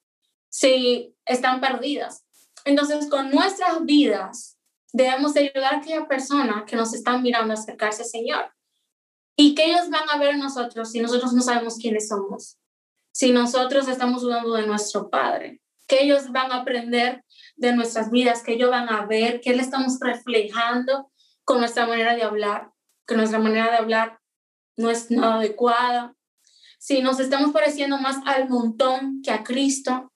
si 0.48 1.14
están 1.26 1.60
perdidas? 1.60 2.24
Entonces, 2.64 3.08
con 3.08 3.30
nuestras 3.30 3.84
vidas, 3.84 4.58
debemos 4.92 5.36
ayudar 5.36 5.74
a 5.74 5.76
aquella 5.78 6.06
persona 6.06 6.64
que 6.66 6.76
nos 6.76 6.94
están 6.94 7.22
mirando 7.22 7.52
a 7.52 7.56
acercarse 7.56 8.02
al 8.02 8.08
Señor. 8.08 8.52
¿Y 9.36 9.54
que 9.54 9.66
ellos 9.66 9.88
van 9.90 10.08
a 10.10 10.18
ver 10.18 10.30
en 10.30 10.40
nosotros 10.40 10.90
si 10.90 11.00
nosotros 11.00 11.32
no 11.32 11.42
sabemos 11.42 11.76
quiénes 11.80 12.08
somos? 12.08 12.58
Si 13.12 13.32
nosotros 13.32 13.88
estamos 13.88 14.22
dudando 14.22 14.52
de 14.54 14.66
nuestro 14.66 15.10
Padre. 15.10 15.60
Que 15.88 16.04
ellos 16.04 16.30
van 16.30 16.52
a 16.52 16.60
aprender 16.60 17.24
de 17.56 17.72
nuestras 17.74 18.10
vidas, 18.10 18.42
que 18.42 18.52
ellos 18.52 18.70
van 18.70 18.88
a 18.88 19.06
ver 19.06 19.40
que 19.40 19.54
le 19.54 19.62
estamos 19.62 19.98
reflejando 20.00 21.10
con 21.44 21.58
nuestra 21.58 21.86
manera 21.86 22.14
de 22.14 22.22
hablar, 22.22 22.70
que 23.06 23.16
nuestra 23.16 23.40
manera 23.40 23.70
de 23.70 23.78
hablar 23.78 24.20
no 24.76 24.90
es 24.90 25.10
nada 25.10 25.36
adecuada. 25.36 26.14
Si 26.78 27.02
nos 27.02 27.18
estamos 27.18 27.52
pareciendo 27.52 27.98
más 27.98 28.18
al 28.26 28.48
montón 28.48 29.20
que 29.22 29.32
a 29.32 29.42
Cristo, 29.42 30.12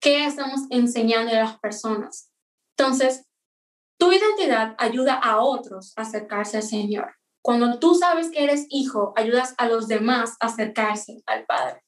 ¿qué 0.00 0.24
estamos 0.24 0.62
enseñando 0.70 1.32
a 1.32 1.40
las 1.44 1.58
personas? 1.58 2.32
Entonces, 2.78 3.26
tu 3.98 4.10
identidad 4.10 4.74
ayuda 4.78 5.14
a 5.14 5.40
otros 5.40 5.92
a 5.96 6.02
acercarse 6.02 6.56
al 6.56 6.62
Señor. 6.62 7.14
Cuando 7.42 7.78
tú 7.78 7.94
sabes 7.94 8.30
que 8.30 8.42
eres 8.42 8.66
hijo, 8.70 9.12
ayudas 9.16 9.54
a 9.58 9.68
los 9.68 9.88
demás 9.88 10.36
a 10.40 10.46
acercarse 10.46 11.22
al 11.26 11.44
Padre. 11.44 11.82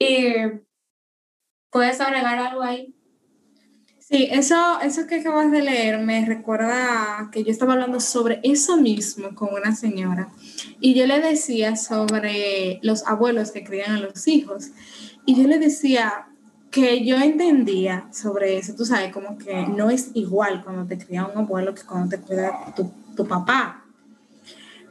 Y 0.00 0.34
¿Puedes 1.70 2.00
agregar 2.00 2.38
algo 2.38 2.62
ahí? 2.62 2.94
Sí, 3.98 4.26
eso, 4.30 4.80
eso 4.80 5.06
que 5.06 5.16
acabas 5.16 5.50
de 5.50 5.60
leer 5.60 5.98
me 5.98 6.24
recuerda 6.24 7.28
que 7.30 7.44
yo 7.44 7.50
estaba 7.50 7.74
hablando 7.74 8.00
sobre 8.00 8.40
eso 8.42 8.78
mismo 8.78 9.34
con 9.34 9.52
una 9.52 9.76
señora 9.76 10.30
y 10.80 10.94
yo 10.94 11.06
le 11.06 11.20
decía 11.20 11.76
sobre 11.76 12.80
los 12.82 13.06
abuelos 13.06 13.50
que 13.50 13.64
crían 13.64 13.96
a 13.96 14.00
los 14.00 14.26
hijos 14.26 14.70
y 15.26 15.34
yo 15.34 15.46
le 15.46 15.58
decía 15.58 16.26
que 16.70 17.04
yo 17.04 17.16
entendía 17.18 18.08
sobre 18.10 18.56
eso, 18.56 18.74
tú 18.74 18.86
sabes, 18.86 19.12
como 19.12 19.36
que 19.36 19.66
no 19.66 19.90
es 19.90 20.10
igual 20.14 20.62
cuando 20.64 20.86
te 20.86 20.96
cría 20.96 21.26
un 21.26 21.36
abuelo 21.36 21.74
que 21.74 21.82
cuando 21.82 22.16
te 22.16 22.22
cuida 22.22 22.72
tu, 22.74 22.90
tu 23.14 23.26
papá, 23.26 23.84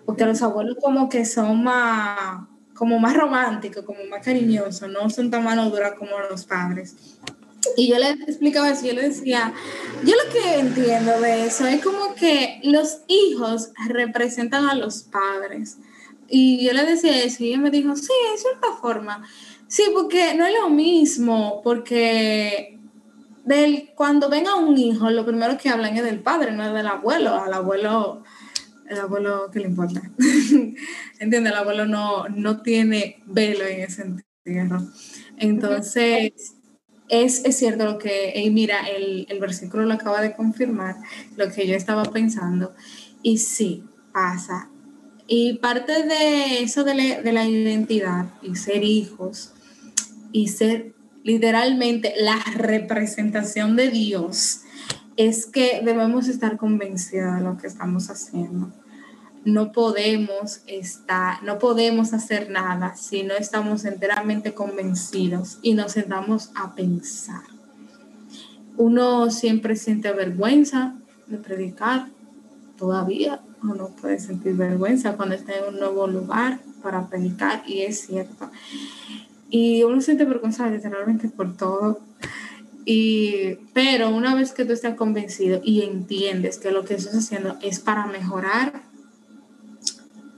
porque 0.05 0.25
los 0.25 0.43
abuelos 0.43 0.77
como 0.79 1.09
que 1.09 1.25
son 1.25 1.63
más, 1.63 2.47
como 2.77 2.99
más 2.99 3.15
románticos, 3.15 3.83
como 3.83 4.03
más 4.05 4.23
cariñosos, 4.23 4.89
no 4.89 5.09
son 5.09 5.31
tan 5.31 5.43
mano 5.43 5.69
dura 5.69 5.95
como 5.95 6.11
los 6.29 6.45
padres. 6.45 6.95
Y 7.75 7.89
yo 7.89 7.97
le 7.97 8.11
explicaba 8.11 8.69
eso, 8.69 8.85
yo 8.85 8.93
le 8.93 9.09
decía, 9.09 9.53
yo 10.03 10.13
lo 10.15 10.31
que 10.31 10.59
entiendo 10.59 11.19
de 11.19 11.47
eso 11.47 11.65
es 11.65 11.83
como 11.83 12.13
que 12.15 12.61
los 12.63 12.99
hijos 13.07 13.71
representan 13.87 14.69
a 14.69 14.75
los 14.75 15.03
padres. 15.03 15.77
Y 16.29 16.65
yo 16.65 16.73
le 16.73 16.85
decía 16.85 17.23
eso 17.23 17.43
y 17.43 17.49
ella 17.49 17.59
me 17.59 17.71
dijo, 17.71 17.95
sí, 17.95 18.13
de 18.31 18.37
cierta 18.37 18.67
forma. 18.79 19.27
Sí, 19.67 19.83
porque 19.93 20.33
no 20.35 20.45
es 20.45 20.53
lo 20.53 20.69
mismo, 20.69 21.61
porque 21.63 22.79
del, 23.43 23.91
cuando 23.95 24.29
venga 24.29 24.55
un 24.55 24.77
hijo, 24.77 25.09
lo 25.09 25.25
primero 25.25 25.57
que 25.57 25.69
hablan 25.69 25.97
es 25.97 26.03
del 26.03 26.19
padre, 26.19 26.51
no 26.51 26.63
es 26.63 26.73
del 26.73 26.87
abuelo. 26.87 27.35
Al 27.35 27.53
abuelo, 27.53 28.23
el 28.89 28.99
abuelo, 28.99 29.49
¿qué 29.51 29.59
le 29.59 29.67
importa? 29.67 30.01
¿Entiendes? 31.19 31.51
El 31.51 31.57
abuelo 31.57 31.85
no, 31.85 32.27
no 32.29 32.61
tiene 32.61 33.21
velo 33.25 33.65
en 33.65 33.81
ese 33.81 34.03
entierro. 34.03 34.87
Entonces 35.37 36.33
es, 37.09 37.43
cierto 37.57 37.85
lo 37.85 37.97
que, 37.97 38.33
y 38.35 38.49
mira, 38.49 38.87
el, 38.87 39.25
el, 39.29 39.39
versículo 39.39 39.85
lo 39.85 39.93
acaba 39.93 40.21
de 40.21 40.33
confirmar, 40.33 40.95
lo 41.35 41.49
que 41.51 41.67
yo 41.67 41.75
estaba 41.75 42.03
pensando, 42.03 42.73
y 43.21 43.37
sí, 43.37 43.83
pasa. 44.13 44.69
Y 45.27 45.55
parte 45.55 46.03
de 46.03 46.63
eso 46.63 46.83
de 46.83 46.95
la, 46.95 47.21
de 47.21 47.33
la 47.33 47.45
identidad 47.45 48.27
y 48.41 48.55
ser 48.55 48.83
hijos 48.83 49.53
y 50.31 50.47
ser 50.47 50.93
literalmente 51.23 52.13
la 52.17 52.41
representación 52.55 53.75
de 53.75 53.89
Dios 53.89 54.61
es 55.17 55.45
que 55.45 55.81
debemos 55.83 56.27
estar 56.27 56.57
convencidos 56.57 57.35
de 57.35 57.41
lo 57.41 57.57
que 57.57 57.67
estamos 57.67 58.09
haciendo 58.09 58.71
no 59.47 59.71
podemos 59.71 60.61
no 61.41 61.57
podemos 61.57 62.13
hacer 62.13 62.49
nada 62.49 62.97
si 62.97 63.23
no 63.23 63.33
estamos 63.33 63.85
enteramente 63.85 64.53
convencidos 64.53 65.59
y 65.61 65.73
nos 65.73 65.93
sentamos 65.93 66.51
a 66.53 66.75
pensar. 66.75 67.43
Uno 68.75 69.31
siempre 69.31 69.77
siente 69.77 70.11
vergüenza 70.11 70.95
de 71.27 71.37
predicar, 71.37 72.09
todavía 72.77 73.39
uno 73.63 73.87
puede 74.01 74.19
sentir 74.19 74.53
vergüenza 74.53 75.15
cuando 75.15 75.35
está 75.35 75.55
en 75.55 75.73
un 75.73 75.79
nuevo 75.79 76.07
lugar 76.07 76.59
para 76.83 77.07
predicar 77.07 77.63
y 77.65 77.83
es 77.83 78.01
cierto. 78.01 78.51
Y 79.49 79.83
uno 79.83 80.01
siente 80.01 80.25
vergüenza 80.25 80.69
literalmente 80.69 81.29
por 81.29 81.55
todo. 81.55 82.01
Y, 82.89 83.55
pero 83.73 84.07
una 84.11 84.33
vez 84.33 84.53
que 84.53 84.63
tú 84.63 84.71
estás 84.71 84.95
convencido 84.95 85.59
y 85.61 85.81
entiendes 85.81 86.57
que 86.57 86.71
lo 86.71 86.85
que 86.85 86.93
estás 86.93 87.15
haciendo 87.15 87.57
es 87.61 87.81
para 87.81 88.05
mejorar 88.05 88.81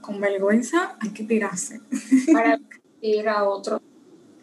con 0.00 0.20
vergüenza 0.20 0.96
hay 0.98 1.10
que 1.10 1.22
tirarse. 1.22 1.80
Para 2.32 2.58
ir 3.02 3.28
a 3.28 3.44
otro. 3.44 3.80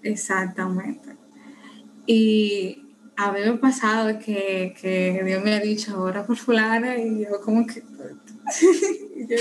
Exactamente. 0.04 1.18
Y 2.06 2.82
a 3.18 3.34
mí 3.34 3.42
me 3.42 3.50
ha 3.50 3.60
pasado 3.60 4.18
que, 4.20 4.74
que 4.80 5.22
Dios 5.26 5.44
me 5.44 5.56
ha 5.56 5.60
dicho 5.60 5.98
ahora 5.98 6.26
por 6.26 6.38
fulana 6.38 6.98
y 6.98 7.26
yo 7.26 7.42
como 7.42 7.68
que 7.68 7.84
yo, 9.28 9.36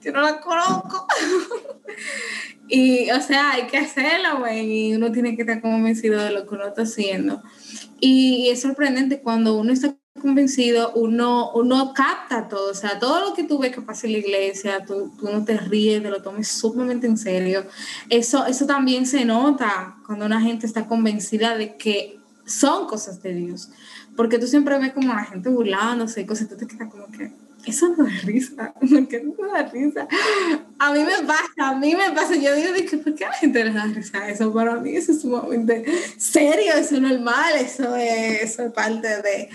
yo 0.00 0.12
no 0.12 0.22
la 0.22 0.40
conozco. 0.40 1.06
y 2.68 3.10
o 3.10 3.20
sea, 3.20 3.52
hay 3.52 3.66
que 3.66 3.78
hacerlo, 3.78 4.38
güey, 4.38 4.88
y 4.88 4.94
uno 4.94 5.12
tiene 5.12 5.36
que 5.36 5.42
estar 5.42 5.60
convencido 5.60 6.22
de 6.22 6.30
lo 6.30 6.46
que 6.46 6.54
uno 6.54 6.66
está 6.66 6.82
haciendo. 6.82 7.42
Y 8.00 8.48
es 8.48 8.62
sorprendente 8.62 9.20
cuando 9.20 9.58
uno 9.58 9.72
está 9.72 9.96
convencido, 10.20 10.92
uno, 10.94 11.50
uno 11.54 11.92
capta 11.92 12.48
todo, 12.48 12.70
o 12.70 12.74
sea, 12.74 12.98
todo 12.98 13.28
lo 13.28 13.34
que 13.34 13.44
tú 13.44 13.58
ves 13.58 13.74
que 13.74 13.82
pasa 13.82 14.06
en 14.06 14.14
la 14.14 14.18
iglesia, 14.20 14.84
tú, 14.86 15.12
tú 15.18 15.28
no 15.30 15.44
te 15.44 15.56
ríes, 15.58 16.02
te 16.02 16.08
lo 16.08 16.22
tomes 16.22 16.48
sumamente 16.48 17.06
en 17.06 17.18
serio. 17.18 17.66
Eso, 18.08 18.46
eso 18.46 18.64
también 18.64 19.06
se 19.06 19.24
nota 19.24 19.96
cuando 20.06 20.24
una 20.24 20.40
gente 20.40 20.66
está 20.66 20.86
convencida 20.86 21.56
de 21.58 21.76
que 21.76 22.18
son 22.46 22.86
cosas 22.86 23.22
de 23.22 23.34
Dios, 23.34 23.70
porque 24.16 24.38
tú 24.38 24.46
siempre 24.46 24.78
ves 24.78 24.92
como 24.92 25.12
la 25.12 25.24
gente 25.24 25.48
burlándose 25.48 26.22
y 26.22 26.26
cosas, 26.26 26.48
tú 26.48 26.56
te 26.56 26.66
quedas 26.66 26.90
como 26.90 27.10
que, 27.10 27.32
eso 27.66 27.88
no 27.88 28.04
da 28.04 28.10
risa, 28.24 28.74
porque 28.90 29.22
no 29.22 29.46
da 29.52 29.64
risa. 29.64 30.06
A 30.78 30.92
mí 30.92 31.00
me 31.00 31.26
pasa, 31.26 31.68
a 31.68 31.74
mí 31.76 31.94
me 31.94 32.10
pasa, 32.12 32.34
yo 32.34 32.54
digo, 32.54 33.02
¿por 33.02 33.14
qué 33.14 33.24
la 33.24 33.32
gente 33.32 33.64
le 33.64 33.72
da 33.72 33.84
risa 33.86 34.28
eso? 34.28 34.52
Para 34.52 34.76
mí 34.76 34.96
eso 34.96 35.12
es 35.12 35.20
sumamente 35.20 35.84
serio, 36.16 36.72
eso 36.76 36.96
es 36.96 37.00
normal, 37.00 37.54
eso 37.58 37.94
es, 37.94 38.42
eso 38.42 38.64
es 38.64 38.72
parte 38.72 39.08
de, 39.08 39.48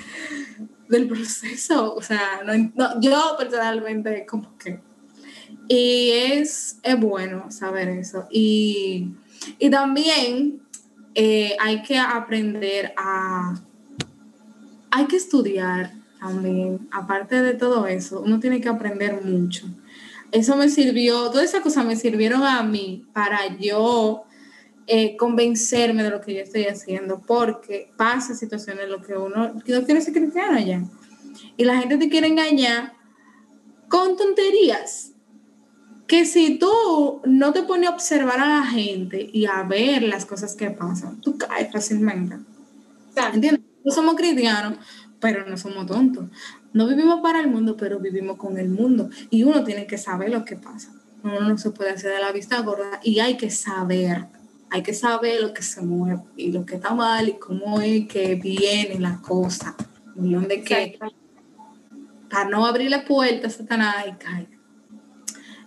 del 0.87 1.07
proceso, 1.07 1.93
o 1.93 2.01
sea, 2.01 2.41
no, 2.45 2.99
yo 3.01 3.35
personalmente 3.37 4.25
como 4.25 4.57
que... 4.57 4.79
Y 5.67 6.09
es, 6.11 6.79
es 6.81 6.99
bueno 6.99 7.51
saber 7.51 7.89
eso. 7.89 8.27
Y, 8.31 9.09
y 9.59 9.69
también 9.69 10.61
eh, 11.13 11.55
hay 11.59 11.83
que 11.83 11.97
aprender 11.97 12.93
a... 12.97 13.55
Hay 14.89 15.05
que 15.05 15.17
estudiar 15.17 15.93
también, 16.19 16.87
aparte 16.91 17.41
de 17.41 17.53
todo 17.53 17.85
eso, 17.85 18.21
uno 18.21 18.39
tiene 18.39 18.59
que 18.59 18.69
aprender 18.69 19.23
mucho. 19.23 19.67
Eso 20.31 20.55
me 20.55 20.69
sirvió, 20.69 21.29
todas 21.29 21.45
esas 21.45 21.61
cosas 21.61 21.85
me 21.85 21.95
sirvieron 21.95 22.43
a 22.43 22.61
mí 22.63 23.05
para 23.13 23.57
yo 23.57 24.25
eh, 24.85 25.17
convencerme 25.17 26.03
de 26.03 26.09
lo 26.09 26.21
que 26.21 26.35
yo 26.35 26.41
estoy 26.41 26.65
haciendo, 26.65 27.21
porque 27.21 27.91
pasa 27.97 28.35
situaciones 28.35 28.85
en 28.85 28.91
las 28.91 29.05
que 29.05 29.17
uno 29.17 29.53
no 29.53 29.61
quiere 29.61 30.01
ser 30.01 30.13
cristiano 30.13 30.59
ya. 30.59 30.83
Y 31.57 31.65
la 31.65 31.77
gente 31.77 31.97
te 31.97 32.09
quiere 32.09 32.27
engañar 32.27 32.93
con 33.87 34.17
tonterías. 34.17 35.11
Que 36.07 36.25
si 36.25 36.57
tú 36.57 37.21
no 37.25 37.53
te 37.53 37.61
pones 37.61 37.87
a 37.87 37.93
observar 37.93 38.39
a 38.39 38.47
la 38.47 38.65
gente 38.65 39.29
y 39.31 39.45
a 39.45 39.61
ver 39.61 40.01
las 40.01 40.25
cosas 40.25 40.55
que 40.55 40.71
pasan, 40.71 41.21
tú 41.21 41.37
caes 41.37 41.71
fácilmente. 41.71 42.37
¿Entiendes? 43.15 43.61
No 43.85 43.91
somos 43.91 44.15
cristianos, 44.15 44.79
pero 45.19 45.47
no 45.47 45.55
somos 45.55 45.85
tontos. 45.85 46.25
No 46.73 46.87
vivimos 46.87 47.21
para 47.21 47.39
el 47.39 47.47
mundo, 47.47 47.75
pero 47.77 47.99
vivimos 47.99 48.37
con 48.37 48.57
el 48.57 48.69
mundo. 48.69 49.09
Y 49.29 49.43
uno 49.43 49.63
tiene 49.63 49.87
que 49.87 49.97
saber 49.97 50.29
lo 50.29 50.45
que 50.45 50.55
pasa. 50.55 50.93
Uno 51.23 51.41
no 51.41 51.57
se 51.57 51.71
puede 51.71 51.91
hacer 51.91 52.13
de 52.13 52.19
la 52.19 52.31
vista 52.31 52.61
gorda 52.61 52.99
y 53.03 53.19
hay 53.19 53.37
que 53.37 53.49
saber. 53.49 54.27
Hay 54.69 54.83
que 54.83 54.93
saber 54.93 55.41
lo 55.41 55.53
que 55.53 55.63
se 55.63 55.81
mueve 55.81 56.21
y 56.37 56.51
lo 56.51 56.65
que 56.65 56.75
está 56.75 56.93
mal 56.93 57.27
y 57.27 57.33
cómo 57.33 57.81
es 57.81 58.07
que 58.07 58.35
viene 58.35 58.99
la 58.99 59.19
cosa. 59.19 59.75
Y 60.15 60.33
dónde 60.33 60.61
que 60.61 60.99
para 62.29 62.47
no 62.47 62.65
abrir 62.67 62.91
la 62.91 63.03
puerta 63.03 63.47
a 63.47 63.49
Satanás 63.49 64.05
y 64.07 64.11
caer. 64.23 64.47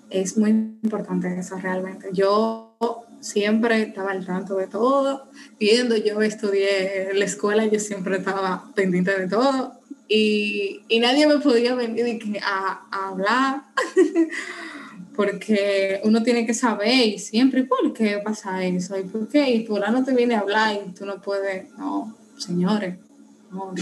Es 0.08 0.38
muy 0.38 0.50
importante 0.50 1.36
eso 1.36 1.56
realmente. 1.56 2.10
Yo 2.12 2.76
siempre 3.18 3.82
estaba 3.82 4.12
al 4.12 4.24
tanto 4.24 4.56
de 4.56 4.68
todo, 4.68 5.28
viendo, 5.58 5.96
yo 5.96 6.20
estudié 6.22 7.10
en 7.10 7.18
la 7.18 7.24
escuela, 7.24 7.66
yo 7.66 7.80
siempre 7.80 8.18
estaba 8.18 8.70
pendiente 8.74 9.18
de 9.18 9.26
todo 9.26 9.81
y, 10.14 11.00
nadie 11.00 11.26
me 11.26 11.38
podía 11.38 11.74
venir 11.74 12.20
a, 12.42 12.86
hablar 12.90 13.64
porque 15.16 16.00
uno 16.04 16.22
tiene 16.22 16.46
que 16.46 16.54
saber 16.54 17.06
y 17.06 17.18
siempre, 17.18 17.64
¿por 17.64 17.92
qué 17.92 18.20
pasa 18.24 18.64
eso? 18.64 18.98
¿Y 18.98 19.04
por 19.04 19.28
qué? 19.28 19.50
Y 19.50 19.60
por 19.60 19.88
no 19.90 20.04
te 20.04 20.14
viene 20.14 20.34
a 20.34 20.40
hablar 20.40 20.74
y 20.74 20.92
tú 20.92 21.06
no 21.06 21.20
puedes, 21.20 21.70
no, 21.78 22.16
señores, 22.36 22.96
no, 23.50 23.74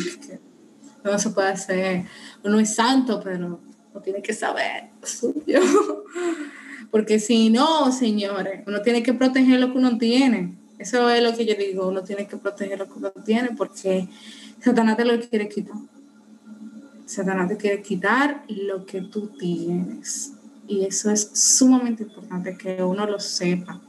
no 1.04 1.18
se 1.18 1.30
puede 1.30 1.48
hacer, 1.48 2.04
uno 2.44 2.58
es 2.60 2.74
santo, 2.74 3.20
pero 3.22 3.60
no 3.92 4.00
tiene 4.00 4.22
que 4.22 4.32
saber 4.32 4.90
suyo. 5.02 5.60
Porque 6.90 7.20
si 7.20 7.50
no, 7.50 7.92
señores, 7.92 8.62
uno 8.66 8.82
tiene 8.82 9.02
que 9.02 9.14
proteger 9.14 9.60
lo 9.60 9.72
que 9.72 9.78
uno 9.78 9.96
tiene. 9.96 10.56
Eso 10.78 11.08
es 11.10 11.22
lo 11.22 11.36
que 11.36 11.46
yo 11.46 11.54
digo, 11.54 11.88
uno 11.88 12.02
tiene 12.02 12.26
que 12.26 12.36
proteger 12.36 12.78
lo 12.78 12.86
que 12.86 12.98
uno 12.98 13.10
tiene 13.24 13.50
porque 13.56 14.08
Satanás 14.60 14.96
te 14.96 15.04
lo 15.04 15.20
quiere 15.20 15.48
quitar. 15.48 15.76
Satanás 17.10 17.48
te 17.48 17.56
quiere 17.56 17.82
quitar 17.82 18.44
lo 18.48 18.86
que 18.86 19.00
tú 19.00 19.28
tienes. 19.38 20.32
Y 20.68 20.84
eso 20.84 21.10
es 21.10 21.30
sumamente 21.34 22.04
importante 22.04 22.56
que 22.56 22.82
uno 22.82 23.04
lo 23.06 23.18
sepa. 23.18 23.80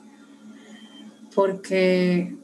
Porque 1.35 2.35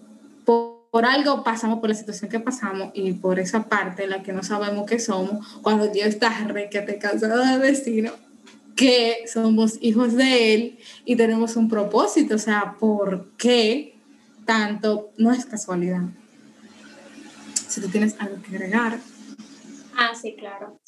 por, 0.46 1.06
algo 1.06 1.44
pasamos 1.44 1.80
por 1.80 1.90
la 1.90 1.96
situación 1.96 2.30
que 2.30 2.40
pasamos 2.40 2.92
y 2.94 3.14
por 3.14 3.40
esa 3.40 3.68
parte 3.68 4.04
en 4.04 4.12
la 4.12 4.22
que 4.22 4.34
no 4.34 4.44
sabemos 4.44 4.86
qué 4.86 5.00
somos, 5.00 5.60
cuando 5.62 5.88
Dios 5.88 6.08
está 6.08 6.30
re 6.48 6.70
que 6.70 6.82
te 6.82 7.00
cansado 7.00 7.44
de 7.44 7.58
destino, 7.58 8.12
que 8.76 9.26
somos 9.32 9.80
hijos 9.82 10.14
de 10.14 10.54
Él 10.54 10.80
y 11.06 11.16
tenemos 11.16 11.56
un 11.56 11.68
propósito, 11.68 12.36
o 12.36 12.40
sea, 12.40 12.76
¿por 12.80 13.32
qué 13.38 13.98
tanto, 14.46 15.12
no 15.18 15.32
es 15.32 15.46
casualidad. 15.46 16.04
Si 17.68 17.82
tú 17.82 17.90
tienes 17.90 18.16
algo 18.20 18.42
que 18.42 18.56
agregar. 18.56 19.00
Ah, 19.98 20.14
sí, 20.14 20.36
claro. 20.36 20.80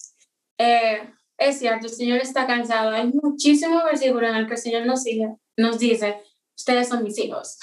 Eh, 0.59 1.11
es 1.37 1.57
cierto, 1.57 1.87
el 1.87 1.93
Señor 1.93 2.19
está 2.19 2.45
cansado. 2.45 2.91
Hay 2.91 3.07
muchísimos 3.07 3.83
versículos 3.83 4.29
en 4.29 4.35
el 4.35 4.47
que 4.47 4.53
el 4.53 4.59
Señor 4.59 4.85
nos, 4.85 5.03
dice, 5.03 5.35
nos 5.57 5.79
dice, 5.79 6.21
ustedes 6.55 6.87
son 6.87 7.03
mis 7.03 7.17
hijos. 7.17 7.57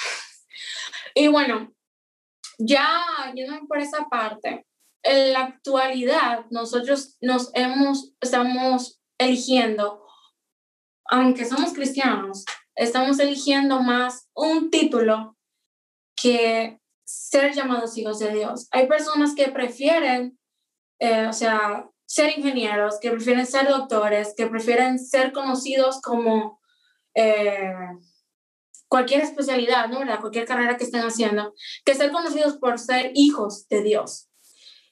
y 1.14 1.28
bueno, 1.28 1.72
ya 2.58 3.06
yendo 3.32 3.66
por 3.68 3.78
esa 3.78 4.08
parte, 4.10 4.66
en 5.04 5.32
la 5.32 5.44
actualidad 5.44 6.46
nosotros 6.50 7.16
nos 7.20 7.50
hemos, 7.54 8.12
estamos 8.20 9.00
eligiendo, 9.18 10.04
aunque 11.04 11.44
somos 11.44 11.72
cristianos, 11.72 12.44
estamos 12.74 13.20
eligiendo 13.20 13.82
más 13.82 14.28
un 14.34 14.70
título 14.70 15.36
que 16.20 16.80
ser 17.04 17.54
llamados 17.54 17.96
hijos 17.96 18.18
de 18.18 18.34
Dios. 18.34 18.66
Hay 18.72 18.88
personas 18.88 19.34
que 19.36 19.48
prefieren, 19.48 20.38
eh, 20.98 21.26
o 21.26 21.32
sea, 21.32 21.88
ser 22.06 22.38
ingenieros, 22.38 22.98
que 23.00 23.10
prefieren 23.10 23.46
ser 23.46 23.68
doctores, 23.68 24.34
que 24.36 24.46
prefieren 24.46 24.98
ser 24.98 25.32
conocidos 25.32 26.00
como 26.00 26.60
eh, 27.14 27.74
cualquier 28.88 29.22
especialidad, 29.22 29.88
¿no? 29.88 29.98
Cualquier 30.20 30.46
carrera 30.46 30.76
que 30.76 30.84
estén 30.84 31.02
haciendo, 31.02 31.54
que 31.84 31.94
ser 31.94 32.12
conocidos 32.12 32.56
por 32.58 32.78
ser 32.78 33.12
hijos 33.14 33.66
de 33.68 33.82
Dios. 33.82 34.28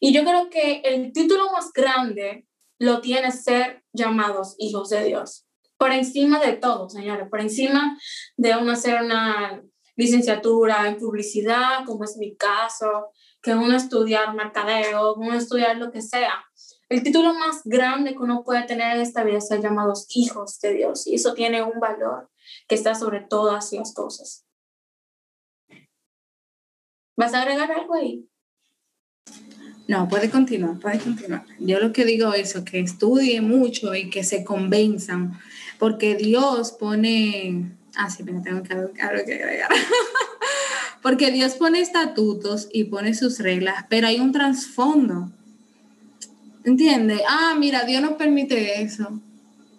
Y 0.01 0.13
yo 0.13 0.25
creo 0.25 0.51
que 0.51 0.81
el 0.85 1.13
título 1.13 1.51
más 1.53 1.73
grande 1.73 2.47
lo 2.79 3.01
tiene 3.01 3.31
ser 3.31 3.85
llamados 3.93 4.57
hijos 4.59 4.91
de 4.91 5.05
Dios. 5.05 5.47
Por 5.79 5.93
encima 5.93 6.41
de 6.41 6.55
todo, 6.55 6.89
señores, 6.89 7.29
por 7.31 7.41
encima 7.41 7.99
de 8.37 8.57
uno 8.57 8.73
hacer 8.73 9.03
una 9.03 9.63
licenciatura 9.97 10.89
en 10.89 10.99
publicidad, 10.99 11.85
como 11.87 12.05
es 12.05 12.17
mi 12.17 12.37
caso, 12.37 13.11
que 13.45 13.55
uno 13.55 13.77
estudiar 13.77 14.35
mercadeo, 14.35 15.15
uno 15.15 15.35
estudiar 15.35 15.77
lo 15.77 15.93
que 15.93 16.01
sea. 16.01 16.33
El 16.89 17.03
título 17.03 17.35
más 17.35 17.61
grande 17.65 18.13
que 18.13 18.19
uno 18.19 18.43
puede 18.43 18.63
tener 18.65 18.97
en 18.97 19.03
esta 19.03 19.23
vida 19.23 19.37
es 19.37 19.49
ser 19.49 19.61
llamados 19.61 20.07
hijos 20.17 20.59
de 20.61 20.73
Dios 20.73 21.07
y 21.07 21.17
eso 21.17 21.35
tiene 21.35 21.63
un 21.63 21.79
valor 21.79 22.31
que 22.67 22.75
está 22.75 22.95
sobre 22.95 23.21
todas 23.21 23.71
las 23.75 23.93
cosas. 23.93 24.47
¿Vas 27.17 27.35
a 27.35 27.43
agregar 27.43 27.71
algo 27.71 27.95
ahí? 27.95 28.27
No, 29.87 30.09
puede 30.09 30.31
continuar, 30.31 30.81
puede 30.81 30.99
continuar. 30.99 31.45
Yo 31.59 31.79
lo 31.81 31.93
que 31.93 32.07
digo 32.07 32.33
es 32.33 32.55
que 32.65 32.81
estudien 32.81 33.47
mucho 33.47 33.95
y 33.95 34.09
que 34.09 34.25
se 34.25 34.43
convenzan, 34.43 35.39
porque 35.79 36.15
Dios 36.15 36.73
pone, 36.73 37.77
ah, 37.95 38.09
sí, 38.09 38.25
tengo 38.25 38.63
que, 38.63 38.73
algo 38.73 38.93
que 38.95 39.03
agregar. 39.03 39.71
porque 41.05 41.31
Dios 41.31 41.57
pone 41.57 41.83
estatutos 41.83 42.71
y 42.73 42.85
pone 42.85 43.13
sus 43.13 43.39
reglas, 43.39 43.85
pero 43.91 44.07
hay 44.07 44.21
un 44.21 44.33
trasfondo. 44.33 45.31
¿Entiendes? 46.65 47.21
Ah, 47.29 47.55
mira, 47.59 47.85
Dios 47.85 48.01
no 48.01 48.17
permite 48.17 48.81
eso. 48.81 49.21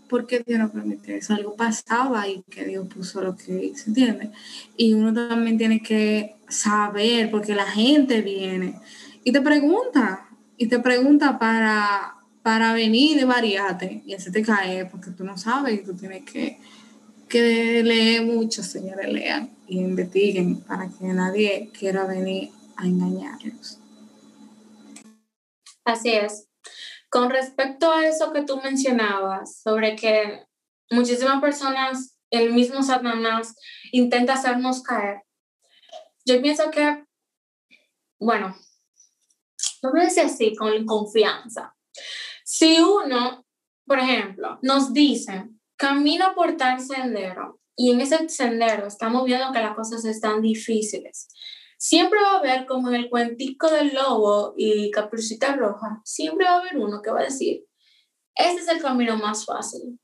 ¿Por 0.08 0.28
qué 0.28 0.44
Dios 0.46 0.60
no 0.60 0.72
permite 0.72 1.18
eso? 1.18 1.34
Algo 1.34 1.56
pasaba 1.56 2.28
y 2.28 2.44
que 2.48 2.66
Dios 2.66 2.88
puso 2.88 3.24
lo 3.24 3.36
que 3.36 3.66
hizo, 3.66 3.86
¿entiendes? 3.88 4.30
Y 4.78 4.94
uno 4.94 5.12
también 5.16 5.58
tiene 5.58 5.82
que 5.82 6.36
saber, 6.48 7.32
porque 7.32 7.56
la 7.56 7.66
gente 7.66 8.22
viene 8.22 8.76
y 9.24 9.32
te 9.32 9.42
pregunta, 9.42 10.30
y 10.58 10.68
te 10.68 10.78
pregunta 10.78 11.40
para, 11.40 12.18
para 12.44 12.72
venir 12.74 13.18
de 13.18 13.26
variate 13.26 14.04
y 14.06 14.16
te 14.16 14.42
cae 14.44 14.86
porque 14.86 15.10
tú 15.10 15.24
no 15.24 15.40
sabes 15.40 15.74
y 15.74 15.84
tú 15.84 15.96
tienes 15.96 16.24
que, 16.24 16.60
que 17.28 17.82
leer 17.82 18.24
mucho, 18.24 18.62
señores, 18.62 19.12
lean 19.12 19.55
y 19.67 19.80
investiguen 19.80 20.62
para 20.62 20.88
que 20.88 21.06
nadie 21.06 21.71
quiera 21.78 22.06
venir 22.06 22.51
a 22.78 22.86
engañarlos. 22.86 23.80
Así 25.84 26.12
es. 26.12 26.47
Con 27.10 27.30
respecto 27.30 27.91
a 27.91 28.08
eso 28.08 28.34
que 28.34 28.43
tú 28.43 28.58
mencionabas, 28.62 29.62
sobre 29.62 29.95
que 29.95 30.43
muchísimas 30.89 31.39
personas, 31.39 32.17
el 32.30 32.54
mismo 32.54 32.84
Satanás, 32.84 33.56
intenta 33.91 34.34
hacernos 34.34 34.82
caer, 34.82 35.21
yo 36.25 36.41
pienso 36.41 36.71
que, 36.71 37.06
bueno, 38.19 38.56
no 39.84 39.93
me 39.93 40.06
decir 40.06 40.23
así, 40.23 40.56
con 40.56 40.86
confianza. 40.86 41.75
Si 42.43 42.80
uno, 42.80 43.45
por 43.86 43.99
ejemplo, 43.99 44.58
nos 44.63 44.91
dice, 44.91 45.47
camina 45.78 46.34
por 46.34 46.58
tal 46.58 46.80
sendero 46.80 47.62
y 47.76 47.92
en 47.92 48.02
ese 48.02 48.30
sendero 48.30 48.88
estamos 48.88 49.26
viendo 49.26 49.52
que 49.52 49.60
las 49.60 49.76
cosas 49.76 50.06
están 50.06 50.42
difíciles, 50.42 51.28
siempre 51.78 52.20
va 52.22 52.34
a 52.34 52.40
haber 52.40 52.66
como 52.66 52.90
en 52.90 52.96
el 52.96 53.10
cuentico 53.10 53.70
del 53.70 53.94
lobo 53.94 54.54
y 54.58 54.90
caperucita 54.92 55.56
roja, 55.56 56.02
siempre 56.04 56.46
va 56.46 56.54
a 56.54 56.60
haber 56.60 56.78
uno 56.78 57.02
que 57.02 57.12
va 57.12 57.20
a 57.20 57.26
decir, 57.26 57.66
ese 58.36 58.60
es 58.60 58.68
el 58.68 58.82
camino 58.82 59.18
más 59.18 59.46
fácil. 59.46 60.00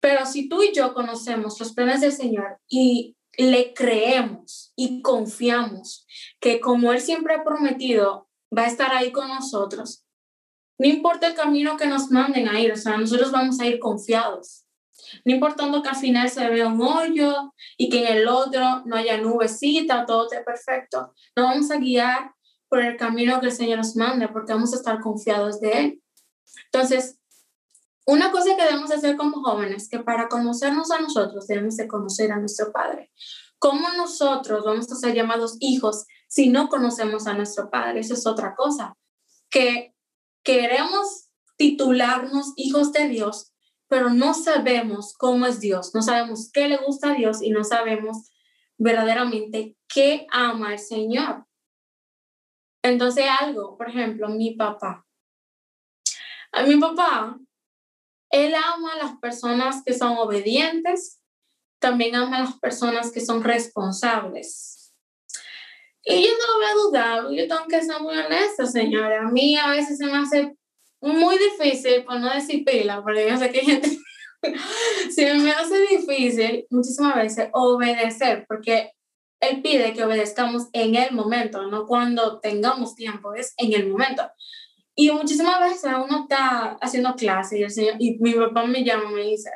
Pero 0.00 0.26
si 0.26 0.48
tú 0.48 0.62
y 0.62 0.72
yo 0.72 0.94
conocemos 0.94 1.58
los 1.60 1.72
planes 1.74 2.00
del 2.00 2.12
Señor 2.12 2.58
y 2.68 3.16
le 3.36 3.72
creemos 3.72 4.72
y 4.76 5.00
confiamos 5.00 6.06
que 6.40 6.60
como 6.60 6.92
Él 6.92 7.00
siempre 7.00 7.34
ha 7.34 7.44
prometido, 7.44 8.28
va 8.56 8.62
a 8.62 8.66
estar 8.66 8.92
ahí 8.92 9.12
con 9.12 9.28
nosotros. 9.28 10.04
No 10.78 10.88
importa 10.88 11.28
el 11.28 11.34
camino 11.34 11.76
que 11.76 11.86
nos 11.86 12.10
manden 12.10 12.48
a 12.48 12.60
ir, 12.60 12.72
o 12.72 12.76
sea, 12.76 12.96
nosotros 12.96 13.30
vamos 13.30 13.60
a 13.60 13.66
ir 13.66 13.78
confiados. 13.78 14.64
No 15.24 15.34
importando 15.34 15.82
que 15.82 15.88
al 15.88 15.96
final 15.96 16.28
se 16.28 16.48
vea 16.48 16.68
un 16.68 16.80
hoyo 16.80 17.54
y 17.76 17.88
que 17.88 18.06
en 18.06 18.18
el 18.18 18.28
otro 18.28 18.82
no 18.84 18.96
haya 18.96 19.18
nubecita, 19.18 20.06
todo 20.06 20.24
esté 20.24 20.42
perfecto. 20.42 21.14
Nos 21.36 21.46
vamos 21.46 21.70
a 21.70 21.76
guiar 21.78 22.32
por 22.68 22.80
el 22.80 22.96
camino 22.96 23.40
que 23.40 23.46
el 23.46 23.52
Señor 23.52 23.78
nos 23.78 23.96
mande 23.96 24.28
porque 24.28 24.52
vamos 24.52 24.72
a 24.72 24.76
estar 24.76 25.00
confiados 25.00 25.60
de 25.60 25.72
Él. 25.72 26.02
Entonces, 26.72 27.18
una 28.06 28.32
cosa 28.32 28.56
que 28.56 28.64
debemos 28.64 28.90
hacer 28.90 29.16
como 29.16 29.42
jóvenes, 29.42 29.88
que 29.88 30.00
para 30.00 30.28
conocernos 30.28 30.90
a 30.90 31.00
nosotros 31.00 31.46
debemos 31.46 31.76
de 31.76 31.86
conocer 31.86 32.32
a 32.32 32.38
nuestro 32.38 32.72
Padre. 32.72 33.12
¿Cómo 33.58 33.88
nosotros 33.96 34.64
vamos 34.64 34.90
a 34.90 34.96
ser 34.96 35.14
llamados 35.14 35.56
hijos 35.60 36.06
si 36.26 36.48
no 36.48 36.68
conocemos 36.68 37.28
a 37.28 37.34
nuestro 37.34 37.70
Padre? 37.70 38.00
Eso 38.00 38.14
es 38.14 38.26
otra 38.26 38.56
cosa. 38.56 38.96
Que 39.50 39.94
queremos 40.42 41.28
titularnos 41.56 42.54
hijos 42.56 42.92
de 42.92 43.08
Dios, 43.08 43.51
pero 43.92 44.08
no 44.08 44.32
sabemos 44.32 45.12
cómo 45.18 45.44
es 45.44 45.60
Dios, 45.60 45.94
no 45.94 46.00
sabemos 46.00 46.50
qué 46.50 46.66
le 46.66 46.78
gusta 46.78 47.10
a 47.10 47.14
Dios 47.14 47.42
y 47.42 47.50
no 47.50 47.62
sabemos 47.62 48.30
verdaderamente 48.78 49.76
qué 49.86 50.26
ama 50.30 50.72
el 50.72 50.78
Señor. 50.78 51.44
Entonces 52.82 53.26
algo, 53.38 53.76
por 53.76 53.90
ejemplo, 53.90 54.30
mi 54.30 54.52
papá. 54.54 55.06
A 56.52 56.62
mi 56.62 56.78
papá, 56.78 57.38
él 58.30 58.54
ama 58.54 58.94
a 58.94 58.96
las 58.96 59.18
personas 59.18 59.82
que 59.84 59.92
son 59.92 60.16
obedientes, 60.16 61.20
también 61.78 62.14
ama 62.14 62.38
a 62.38 62.44
las 62.44 62.58
personas 62.60 63.12
que 63.12 63.20
son 63.20 63.44
responsables. 63.44 64.94
Y 66.02 66.22
yo 66.22 66.30
no 66.30 66.56
voy 66.56 66.64
a 66.64 66.74
dudar, 66.74 67.30
yo 67.30 67.46
tengo 67.46 67.68
que 67.68 67.82
ser 67.82 68.00
muy 68.00 68.16
honesta, 68.16 68.64
señora. 68.64 69.26
A 69.26 69.30
mí 69.30 69.54
a 69.58 69.68
veces 69.68 69.98
se 69.98 70.06
me 70.06 70.16
hace 70.16 70.56
muy 71.02 71.36
difícil, 71.38 72.04
por 72.04 72.20
no 72.20 72.32
decir 72.32 72.64
pila, 72.64 73.02
porque 73.02 73.28
yo 73.28 73.36
sé 73.36 73.50
que 73.50 73.60
hay 73.60 73.66
gente, 73.66 73.98
se 75.14 75.34
me 75.34 75.50
hace 75.50 75.80
difícil 75.86 76.66
muchísimas 76.70 77.16
veces 77.16 77.48
obedecer, 77.52 78.44
porque 78.48 78.92
él 79.40 79.60
pide 79.60 79.92
que 79.92 80.04
obedezcamos 80.04 80.68
en 80.72 80.94
el 80.94 81.12
momento, 81.12 81.66
no 81.66 81.86
cuando 81.86 82.38
tengamos 82.38 82.94
tiempo, 82.94 83.34
es 83.34 83.54
en 83.56 83.72
el 83.72 83.88
momento. 83.88 84.22
Y 84.94 85.10
muchísimas 85.10 85.58
veces 85.60 85.90
uno 85.94 86.22
está 86.22 86.76
haciendo 86.80 87.14
clase 87.16 87.58
y, 87.58 87.62
el 87.62 87.70
señor, 87.70 87.96
y 87.98 88.18
mi 88.20 88.34
papá 88.34 88.64
me 88.64 88.84
llama 88.84 89.10
y 89.10 89.14
me 89.14 89.22
dice, 89.22 89.50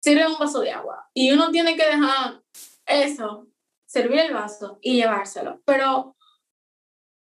sirve 0.00 0.26
un 0.26 0.38
vaso 0.38 0.60
de 0.60 0.70
agua. 0.70 1.08
Y 1.12 1.30
uno 1.32 1.50
tiene 1.50 1.76
que 1.76 1.84
dejar 1.84 2.40
eso, 2.86 3.48
servir 3.86 4.20
el 4.20 4.32
vaso 4.32 4.78
y 4.80 4.96
llevárselo. 4.96 5.60
Pero, 5.66 6.16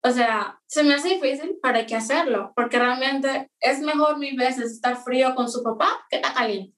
o 0.03 0.11
sea, 0.11 0.59
se 0.67 0.83
me 0.83 0.95
hace 0.95 1.15
difícil 1.15 1.59
para 1.61 1.85
qué 1.85 1.95
hacerlo, 1.95 2.53
porque 2.55 2.79
realmente 2.79 3.51
es 3.59 3.81
mejor 3.81 4.17
mil 4.17 4.35
veces 4.35 4.71
estar 4.71 5.03
frío 5.03 5.35
con 5.35 5.49
su 5.49 5.61
papá 5.61 6.05
que 6.09 6.17
estar 6.17 6.33
caliente. 6.33 6.75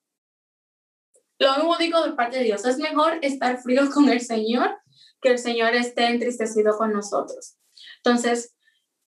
Lo 1.39 1.55
mismo 1.57 1.77
digo 1.77 2.03
de 2.03 2.13
parte 2.13 2.37
de 2.37 2.43
Dios, 2.43 2.65
es 2.65 2.77
mejor 2.77 3.19
estar 3.21 3.61
frío 3.61 3.89
con 3.93 4.09
el 4.09 4.21
Señor 4.21 4.77
que 5.21 5.29
el 5.29 5.39
Señor 5.39 5.73
esté 5.73 6.07
entristecido 6.07 6.77
con 6.77 6.91
nosotros. 6.91 7.55
Entonces, 8.03 8.55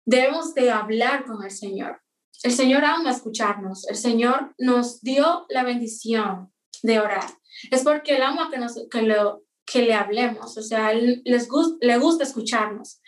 debemos 0.06 0.54
de 0.54 0.71
hablar 0.71 1.25
con 1.25 1.43
el 1.43 1.51
Señor. 1.51 2.01
El 2.43 2.51
Señor 2.51 2.86
ama 2.86 3.12
escucharnos. 3.12 3.88
El 3.88 3.95
Señor 3.97 4.54
nos 4.58 5.01
dio 5.01 5.45
la 5.49 5.63
bendición 5.63 6.54
de 6.84 6.99
orar. 6.99 7.25
Es 7.69 7.84
porque 7.84 8.15
Él 8.15 8.23
ama 8.23 8.49
que, 8.49 8.58
nos, 8.58 8.75
que, 8.89 9.01
lo, 9.01 9.43
que 9.65 9.82
le 9.82 9.93
hablemos, 9.93 10.58
o 10.58 10.62
sea, 10.62 10.93
les 10.93 11.47
le 11.82 11.97
gusta 11.97 12.23
escucharnos, 12.23 13.01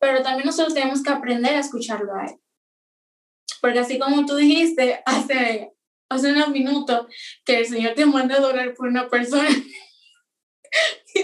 pero 0.00 0.22
también 0.22 0.46
nosotros 0.46 0.74
tenemos 0.74 1.02
que 1.02 1.10
aprender 1.10 1.54
a 1.54 1.60
escucharlo 1.60 2.14
a 2.14 2.24
Él. 2.24 2.40
Porque 3.60 3.80
así 3.80 3.98
como 3.98 4.24
tú 4.24 4.36
dijiste 4.36 5.02
hace, 5.04 5.74
hace 6.08 6.32
unos 6.32 6.48
minutos 6.48 7.06
que 7.44 7.58
el 7.58 7.66
Señor 7.66 7.94
te 7.94 8.06
manda 8.06 8.38
a 8.38 8.46
orar 8.46 8.72
por 8.74 8.88
una 8.88 9.08
persona 9.08 9.50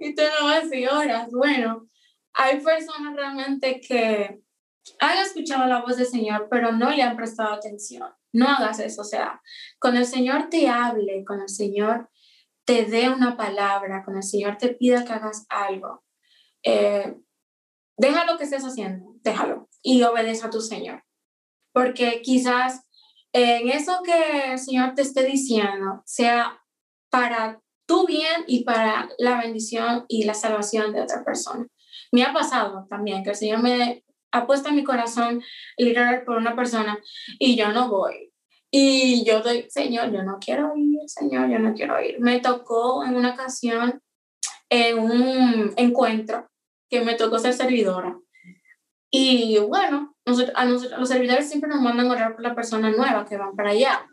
y 0.00 0.14
tú 0.14 0.22
no 0.22 0.46
vas 0.46 0.72
y 0.72 0.86
oras. 0.86 1.30
Bueno, 1.30 1.88
hay 2.32 2.60
personas 2.60 3.14
realmente 3.14 3.80
que 3.80 4.42
han 4.98 5.18
escuchado 5.18 5.66
la 5.66 5.82
voz 5.82 5.98
del 5.98 6.06
Señor, 6.06 6.48
pero 6.50 6.72
no 6.72 6.90
le 6.90 7.02
han 7.02 7.16
prestado 7.16 7.54
atención. 7.54 8.08
No 8.32 8.48
hagas 8.48 8.80
eso, 8.80 9.02
o 9.02 9.04
sea, 9.04 9.40
cuando 9.80 10.00
el 10.00 10.06
Señor 10.06 10.48
te 10.50 10.68
hable, 10.68 11.24
cuando 11.26 11.44
el 11.44 11.50
Señor 11.50 12.10
te 12.64 12.84
dé 12.84 13.08
una 13.08 13.36
palabra, 13.36 14.02
cuando 14.04 14.18
el 14.20 14.24
Señor 14.26 14.56
te 14.56 14.68
pida 14.74 15.04
que 15.04 15.12
hagas 15.12 15.46
algo, 15.48 16.04
eh, 16.64 17.16
deja 17.96 18.24
lo 18.24 18.38
que 18.38 18.44
estés 18.44 18.64
haciendo, 18.64 19.14
déjalo 19.22 19.68
y 19.82 20.02
obedece 20.02 20.46
a 20.46 20.50
tu 20.50 20.60
Señor. 20.60 21.04
Porque 21.72 22.22
quizás 22.22 22.82
en 23.32 23.68
eso 23.68 24.00
que 24.04 24.52
el 24.52 24.58
Señor 24.58 24.94
te 24.94 25.02
esté 25.02 25.24
diciendo 25.24 26.02
sea 26.04 26.60
para 27.10 27.60
tu 27.86 28.06
bien 28.06 28.44
y 28.46 28.64
para 28.64 29.08
la 29.18 29.40
bendición 29.40 30.04
y 30.08 30.24
la 30.24 30.34
salvación 30.34 30.92
de 30.92 31.02
otra 31.02 31.24
persona. 31.24 31.66
Me 32.12 32.22
ha 32.24 32.32
pasado 32.32 32.86
también 32.88 33.22
que 33.22 33.30
el 33.30 33.36
Señor 33.36 33.62
me 33.62 34.04
ha 34.32 34.46
puesto 34.46 34.68
en 34.68 34.76
mi 34.76 34.84
corazón 34.84 35.42
ir 35.76 35.96
por 36.24 36.36
una 36.36 36.54
persona 36.54 36.98
y 37.38 37.56
yo 37.56 37.72
no 37.72 37.88
voy. 37.88 38.32
Y 38.70 39.24
yo 39.24 39.40
doy, 39.40 39.66
Señor, 39.68 40.12
yo 40.12 40.22
no 40.22 40.38
quiero 40.40 40.72
ir, 40.76 41.00
Señor, 41.06 41.50
yo 41.50 41.58
no 41.58 41.74
quiero 41.74 42.00
ir. 42.00 42.20
Me 42.20 42.38
tocó 42.40 43.04
en 43.04 43.16
una 43.16 43.32
ocasión, 43.32 44.00
en 44.70 44.98
un 44.98 45.72
encuentro, 45.76 46.46
que 46.88 47.02
me 47.02 47.14
tocó 47.14 47.38
ser 47.38 47.52
servidora. 47.52 48.18
Y 49.10 49.58
bueno, 49.58 50.14
a, 50.54 50.64
los 50.64 51.08
servidores 51.08 51.48
siempre 51.48 51.68
nos 51.68 51.80
mandan 51.80 52.06
a 52.06 52.12
orar 52.12 52.34
por 52.34 52.42
la 52.42 52.54
persona 52.54 52.90
nueva 52.90 53.26
que 53.26 53.36
van 53.36 53.56
para 53.56 53.70
allá. 53.70 54.06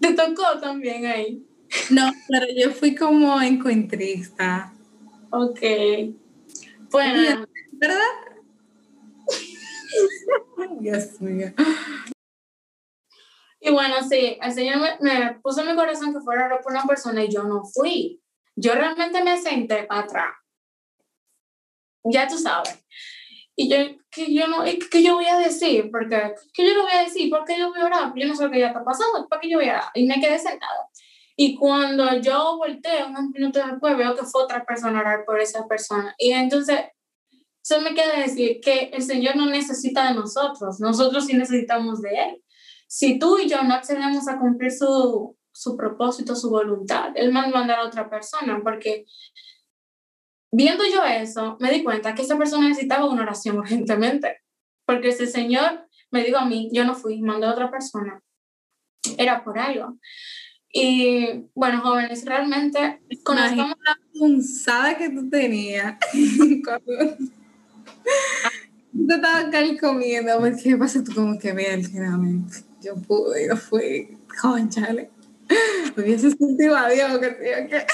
¿Te 0.00 0.14
tocó 0.14 0.60
también 0.60 1.06
ahí? 1.06 1.46
No, 1.90 2.10
pero 2.28 2.46
yo 2.56 2.70
fui 2.72 2.94
como 2.94 3.40
encuentrista. 3.40 4.72
Ok. 5.30 5.60
Bueno. 6.90 7.46
¿Verdad? 7.72 8.04
Dios 10.80 11.20
mío. 11.20 11.52
Y 13.60 13.70
bueno, 13.70 13.96
sí, 14.08 14.38
el 14.40 14.52
Señor 14.52 14.78
me, 15.00 15.38
puso 15.42 15.60
en 15.60 15.68
mi 15.68 15.76
corazón 15.76 16.14
que 16.14 16.20
fuera 16.20 16.42
a 16.42 16.46
orar 16.46 16.62
por 16.62 16.72
una 16.72 16.84
persona 16.84 17.22
y 17.22 17.30
yo 17.30 17.44
no 17.44 17.62
fui. 17.64 18.19
Yo 18.60 18.74
realmente 18.74 19.24
me 19.24 19.40
senté 19.40 19.84
para 19.84 20.02
atrás. 20.02 20.34
Ya 22.04 22.28
tú 22.28 22.36
sabes. 22.36 22.84
Y 23.56 23.70
yo, 23.70 23.76
que 24.10 24.32
yo 24.34 24.46
no, 24.48 24.64
¿qué 24.64 25.02
yo 25.02 25.14
voy 25.14 25.26
a 25.26 25.38
decir? 25.38 25.90
Porque, 25.90 26.34
¿qué 26.52 26.66
yo 26.66 26.74
no 26.74 26.82
voy 26.82 26.92
a 26.92 27.04
decir? 27.04 27.30
¿Por 27.30 27.44
qué 27.44 27.58
yo 27.58 27.70
voy 27.70 27.80
a 27.80 27.86
orar? 27.86 28.12
Yo 28.14 28.26
no 28.26 28.34
sé 28.34 28.44
lo 28.44 28.50
que 28.50 28.60
ya 28.60 28.68
está 28.68 28.84
pasando, 28.84 29.26
¿para 29.28 29.40
qué 29.40 29.50
yo 29.50 29.58
voy 29.58 29.68
a 29.68 29.72
orar? 29.74 29.84
Y 29.94 30.06
me 30.06 30.20
quedé 30.20 30.38
sentada. 30.38 30.88
Y 31.36 31.56
cuando 31.56 32.20
yo 32.20 32.58
volteo 32.58 33.08
unos 33.08 33.30
minutos 33.30 33.62
después, 33.66 33.96
veo 33.96 34.14
que 34.14 34.24
fue 34.24 34.44
otra 34.44 34.64
persona 34.64 35.00
orar 35.00 35.24
por 35.24 35.40
esa 35.40 35.66
persona. 35.66 36.14
Y 36.18 36.32
entonces, 36.32 36.80
eso 37.62 37.80
me 37.80 37.94
queda 37.94 38.20
decir 38.20 38.60
que 38.60 38.90
el 38.92 39.02
Señor 39.02 39.36
no 39.36 39.46
necesita 39.46 40.08
de 40.08 40.14
nosotros, 40.14 40.80
nosotros 40.80 41.26
sí 41.26 41.34
necesitamos 41.34 42.02
de 42.02 42.10
Él. 42.10 42.44
Si 42.88 43.18
tú 43.18 43.38
y 43.38 43.48
yo 43.48 43.62
no 43.62 43.74
accedemos 43.74 44.28
a 44.28 44.38
cumplir 44.38 44.72
su, 44.72 45.36
su 45.60 45.76
propósito, 45.76 46.34
su 46.34 46.48
voluntad, 46.48 47.12
Él 47.16 47.36
va 47.36 47.42
a 47.42 47.48
mandar 47.48 47.80
a 47.80 47.86
otra 47.86 48.08
persona, 48.08 48.60
porque 48.64 49.04
viendo 50.50 50.84
yo 50.86 51.04
eso, 51.04 51.58
me 51.60 51.70
di 51.70 51.84
cuenta 51.84 52.14
que 52.14 52.22
esa 52.22 52.38
persona 52.38 52.66
necesitaba 52.66 53.04
una 53.04 53.22
oración 53.22 53.58
urgentemente, 53.64 54.38
porque 54.86 55.08
ese 55.08 55.26
Señor 55.26 55.86
me 56.10 56.24
dijo 56.24 56.38
a 56.38 56.46
mí, 56.46 56.70
yo 56.72 56.84
no 56.86 56.94
fui, 56.94 57.20
mandó 57.20 57.46
a 57.46 57.52
otra 57.52 57.70
persona, 57.70 58.22
era 59.18 59.44
por 59.44 59.58
algo. 59.58 59.98
Y 60.72 61.46
bueno, 61.54 61.80
jóvenes, 61.82 62.24
realmente 62.24 63.02
conozcamos 63.22 63.76
la 63.84 63.98
punzada 64.18 64.96
que 64.96 65.10
tú 65.10 65.28
tenías 65.28 65.98
cuando 66.64 67.16
te 68.92 69.14
estabas 69.14 69.80
comiendo, 69.80 70.38
porque 70.38 70.76
pasa 70.78 71.04
tú 71.04 71.12
como 71.14 71.38
que 71.38 71.52
finalmente. 71.52 72.64
Yo 72.82 72.94
pude, 72.96 73.46
yo 73.46 73.56
fui, 73.56 74.16
conchale. 74.40 75.10
Hubiese 75.96 76.30
sentido 76.30 76.76
a 76.76 76.88
Dios 76.88 77.18
que 77.18 77.36
que. 77.36 77.86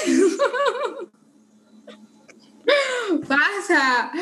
pasa. 3.27 4.13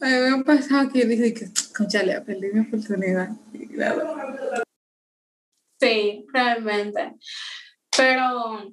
Me 0.00 0.28
ha 0.28 0.42
pasado 0.44 0.90
que 0.92 1.06
dice 1.06 1.32
que, 1.32 1.48
conchale, 1.76 2.20
perdí 2.20 2.52
mi 2.52 2.60
oportunidad. 2.60 3.30
Sí, 5.80 6.26
realmente. 6.32 7.14
Pero, 7.96 8.72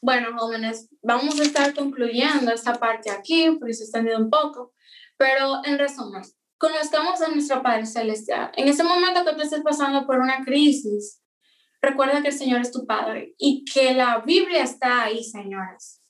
bueno, 0.00 0.28
jóvenes, 0.38 0.88
vamos 1.02 1.38
a 1.40 1.42
estar 1.42 1.74
concluyendo 1.74 2.52
esta 2.52 2.74
parte 2.74 3.10
aquí, 3.10 3.56
porque 3.58 3.74
se 3.74 3.84
extendido 3.84 4.18
un 4.18 4.30
poco. 4.30 4.72
Pero, 5.16 5.62
en 5.64 5.78
resumen, 5.78 6.22
conozcamos 6.58 7.20
a 7.20 7.28
nuestro 7.28 7.62
Padre 7.62 7.86
Celestial. 7.86 8.52
En 8.56 8.68
ese 8.68 8.84
momento 8.84 9.24
que 9.24 9.34
tú 9.34 9.42
estés 9.42 9.62
pasando 9.62 10.06
por 10.06 10.18
una 10.20 10.44
crisis, 10.44 11.20
recuerda 11.82 12.22
que 12.22 12.28
el 12.28 12.38
Señor 12.38 12.60
es 12.60 12.72
tu 12.72 12.86
Padre 12.86 13.34
y 13.38 13.64
que 13.64 13.94
la 13.94 14.18
Biblia 14.18 14.62
está 14.62 15.02
ahí, 15.02 15.24
señores. 15.24 16.02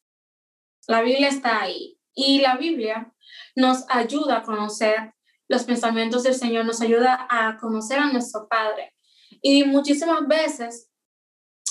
La 0.87 1.03
Biblia 1.03 1.29
está 1.29 1.63
ahí. 1.63 1.99
Y 2.15 2.41
la 2.41 2.57
Biblia 2.57 3.13
nos 3.55 3.85
ayuda 3.89 4.39
a 4.39 4.43
conocer 4.43 5.15
los 5.49 5.65
pensamientos 5.65 6.23
del 6.23 6.35
Señor, 6.35 6.65
nos 6.65 6.81
ayuda 6.81 7.27
a 7.31 7.59
conocer 7.59 7.99
a 7.99 8.13
nuestro 8.13 8.49
Padre. 8.49 8.95
Y 9.43 9.65
muchísimas 9.65 10.27
veces 10.27 10.91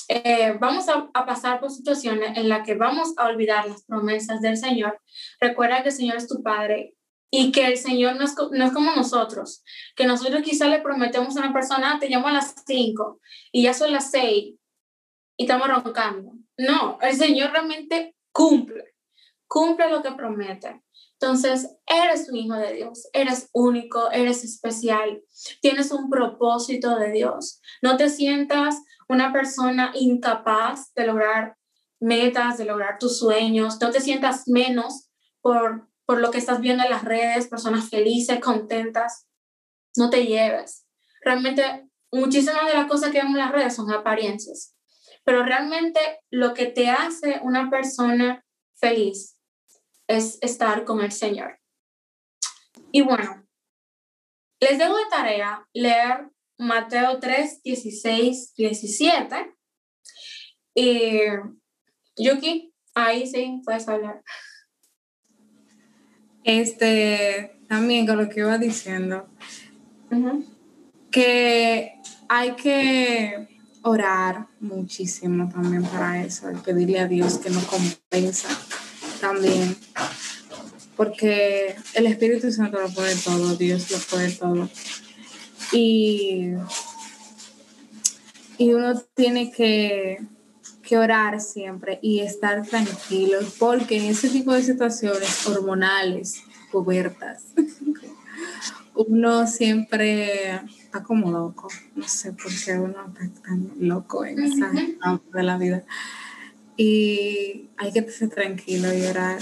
eh, 0.07 0.57
vamos 0.59 0.87
a, 0.89 1.11
pasar 1.13 1.59
por 1.59 1.69
situaciones 1.69 2.35
en 2.35 2.49
las 2.49 2.65
que 2.65 2.75
vamos 2.75 3.13
a 3.17 3.27
olvidar 3.27 3.67
las 3.67 3.83
promesas 3.85 4.41
del 4.41 4.57
Señor. 4.57 4.99
Recuerda 5.39 5.83
que 5.83 5.89
el 5.89 5.95
Señor 5.95 6.17
es 6.17 6.27
tu 6.27 6.41
Padre 6.41 6.95
y 7.31 7.51
que 7.51 7.67
el 7.67 7.77
Señor 7.77 8.15
no 8.15 8.25
es, 8.25 8.35
no 8.51 8.65
es 8.65 8.71
como 8.71 8.95
nosotros, 8.95 9.63
que 9.95 10.05
nosotros 10.05 10.41
quizá 10.41 10.67
le 10.67 10.81
prometemos 10.81 11.35
a 11.35 11.41
una 11.41 11.53
persona, 11.53 11.93
ah, 11.93 11.99
te 11.99 12.09
llamo 12.09 12.27
a 12.27 12.33
las 12.33 12.55
5 12.65 13.19
y 13.51 13.63
ya 13.63 13.73
son 13.73 13.91
las 13.91 14.11
6 14.11 14.55
y 15.37 15.43
estamos 15.43 15.67
roncando. 15.67 16.31
No, 16.57 16.97
el 17.01 17.15
Señor 17.15 17.51
realmente 17.51 18.15
cumple, 18.31 18.95
cumple 19.47 19.89
lo 19.89 20.01
que 20.01 20.11
promete. 20.11 20.81
Entonces, 21.21 21.69
eres 21.85 22.29
un 22.29 22.37
hijo 22.37 22.55
de 22.55 22.73
Dios, 22.73 23.09
eres 23.11 23.49
único, 23.51 24.09
eres 24.11 24.45
especial, 24.45 25.21
tienes 25.61 25.91
un 25.91 26.09
propósito 26.09 26.95
de 26.97 27.11
Dios. 27.11 27.61
No 27.81 27.97
te 27.97 28.09
sientas 28.09 28.81
una 29.09 29.33
persona 29.33 29.91
incapaz 29.95 30.93
de 30.93 31.05
lograr 31.05 31.57
metas, 31.99 32.57
de 32.57 32.65
lograr 32.65 32.99
tus 32.99 33.19
sueños, 33.19 33.79
no 33.81 33.91
te 33.91 33.99
sientas 33.99 34.47
menos 34.47 35.09
por, 35.41 35.88
por 36.09 36.21
lo 36.21 36.31
que 36.31 36.39
estás 36.39 36.59
viendo 36.59 36.83
en 36.83 36.89
las 36.89 37.05
redes, 37.05 37.49
personas 37.49 37.87
felices, 37.87 38.39
contentas, 38.39 39.27
no 39.95 40.09
te 40.09 40.25
lleves. 40.25 40.87
Realmente, 41.21 41.87
muchísimas 42.11 42.65
de 42.65 42.73
las 42.73 42.87
cosas 42.87 43.11
que 43.11 43.19
vemos 43.19 43.33
en 43.33 43.41
las 43.41 43.51
redes 43.51 43.75
son 43.75 43.93
apariencias, 43.93 44.75
pero 45.23 45.43
realmente 45.43 45.99
lo 46.31 46.55
que 46.55 46.65
te 46.65 46.89
hace 46.89 47.39
una 47.43 47.69
persona 47.69 48.43
feliz 48.73 49.37
es 50.07 50.39
estar 50.41 50.83
con 50.83 51.01
el 51.01 51.11
Señor. 51.11 51.59
Y 52.91 53.03
bueno, 53.03 53.47
les 54.59 54.79
dejo 54.79 54.97
de 54.97 55.05
tarea 55.11 55.67
leer 55.73 56.31
Mateo 56.57 57.19
3, 57.19 57.61
16, 57.61 58.55
17. 58.55 59.55
Y 60.73 61.19
Yuki, 62.17 62.73
ahí 62.95 63.27
sí, 63.27 63.61
puedes 63.63 63.87
hablar. 63.87 64.23
Este, 66.49 67.59
también 67.67 68.07
con 68.07 68.17
lo 68.17 68.27
que 68.27 68.39
iba 68.39 68.57
diciendo, 68.57 69.27
que 71.11 71.93
hay 72.27 72.55
que 72.55 73.47
orar 73.83 74.47
muchísimo 74.59 75.47
también 75.47 75.83
para 75.83 76.25
eso, 76.25 76.49
y 76.49 76.55
pedirle 76.55 77.01
a 77.01 77.07
Dios 77.07 77.37
que 77.37 77.51
nos 77.51 77.65
compensa 77.65 78.47
también, 79.21 79.77
porque 80.97 81.75
el 81.93 82.07
Espíritu 82.07 82.51
Santo 82.51 82.81
lo 82.81 82.89
puede 82.89 83.15
todo, 83.15 83.55
Dios 83.55 83.91
lo 83.91 83.99
puede 83.99 84.31
todo. 84.31 84.67
Y, 85.71 86.53
y 88.57 88.73
uno 88.73 88.99
tiene 89.13 89.51
que, 89.51 90.17
que 90.89 90.97
orar 90.97 91.39
siempre 91.39 91.99
y 92.01 92.21
estar 92.21 92.65
tranquilo, 92.65 93.37
porque 93.59 93.97
en 93.97 94.05
ese 94.05 94.27
tipo 94.27 94.51
de 94.53 94.63
situaciones 94.63 95.45
hormonales, 95.45 96.41
cubiertas, 96.71 97.43
uno 98.95 99.45
siempre 99.45 100.55
está 100.55 101.03
como 101.03 101.31
loco. 101.31 101.67
No 101.95 102.07
sé 102.07 102.33
por 102.33 102.51
qué 102.65 102.79
uno 102.79 103.13
está 103.13 103.41
tan 103.43 103.71
loco 103.77 104.25
en 104.25 104.39
esa 104.39 104.71
etapa 104.73 105.37
de 105.37 105.43
la 105.43 105.57
vida. 105.59 105.83
Y 106.75 107.69
hay 107.77 107.93
que 107.93 107.99
estar 107.99 108.29
tranquilo 108.29 108.91
y 108.91 109.03
orar, 109.03 109.37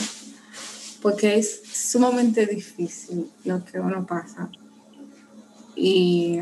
porque 1.01 1.37
es 1.37 1.61
sumamente 1.63 2.45
difícil 2.45 3.31
lo 3.45 3.63
que 3.63 3.79
uno 3.79 4.05
pasa 4.05 4.49
y 5.77 6.41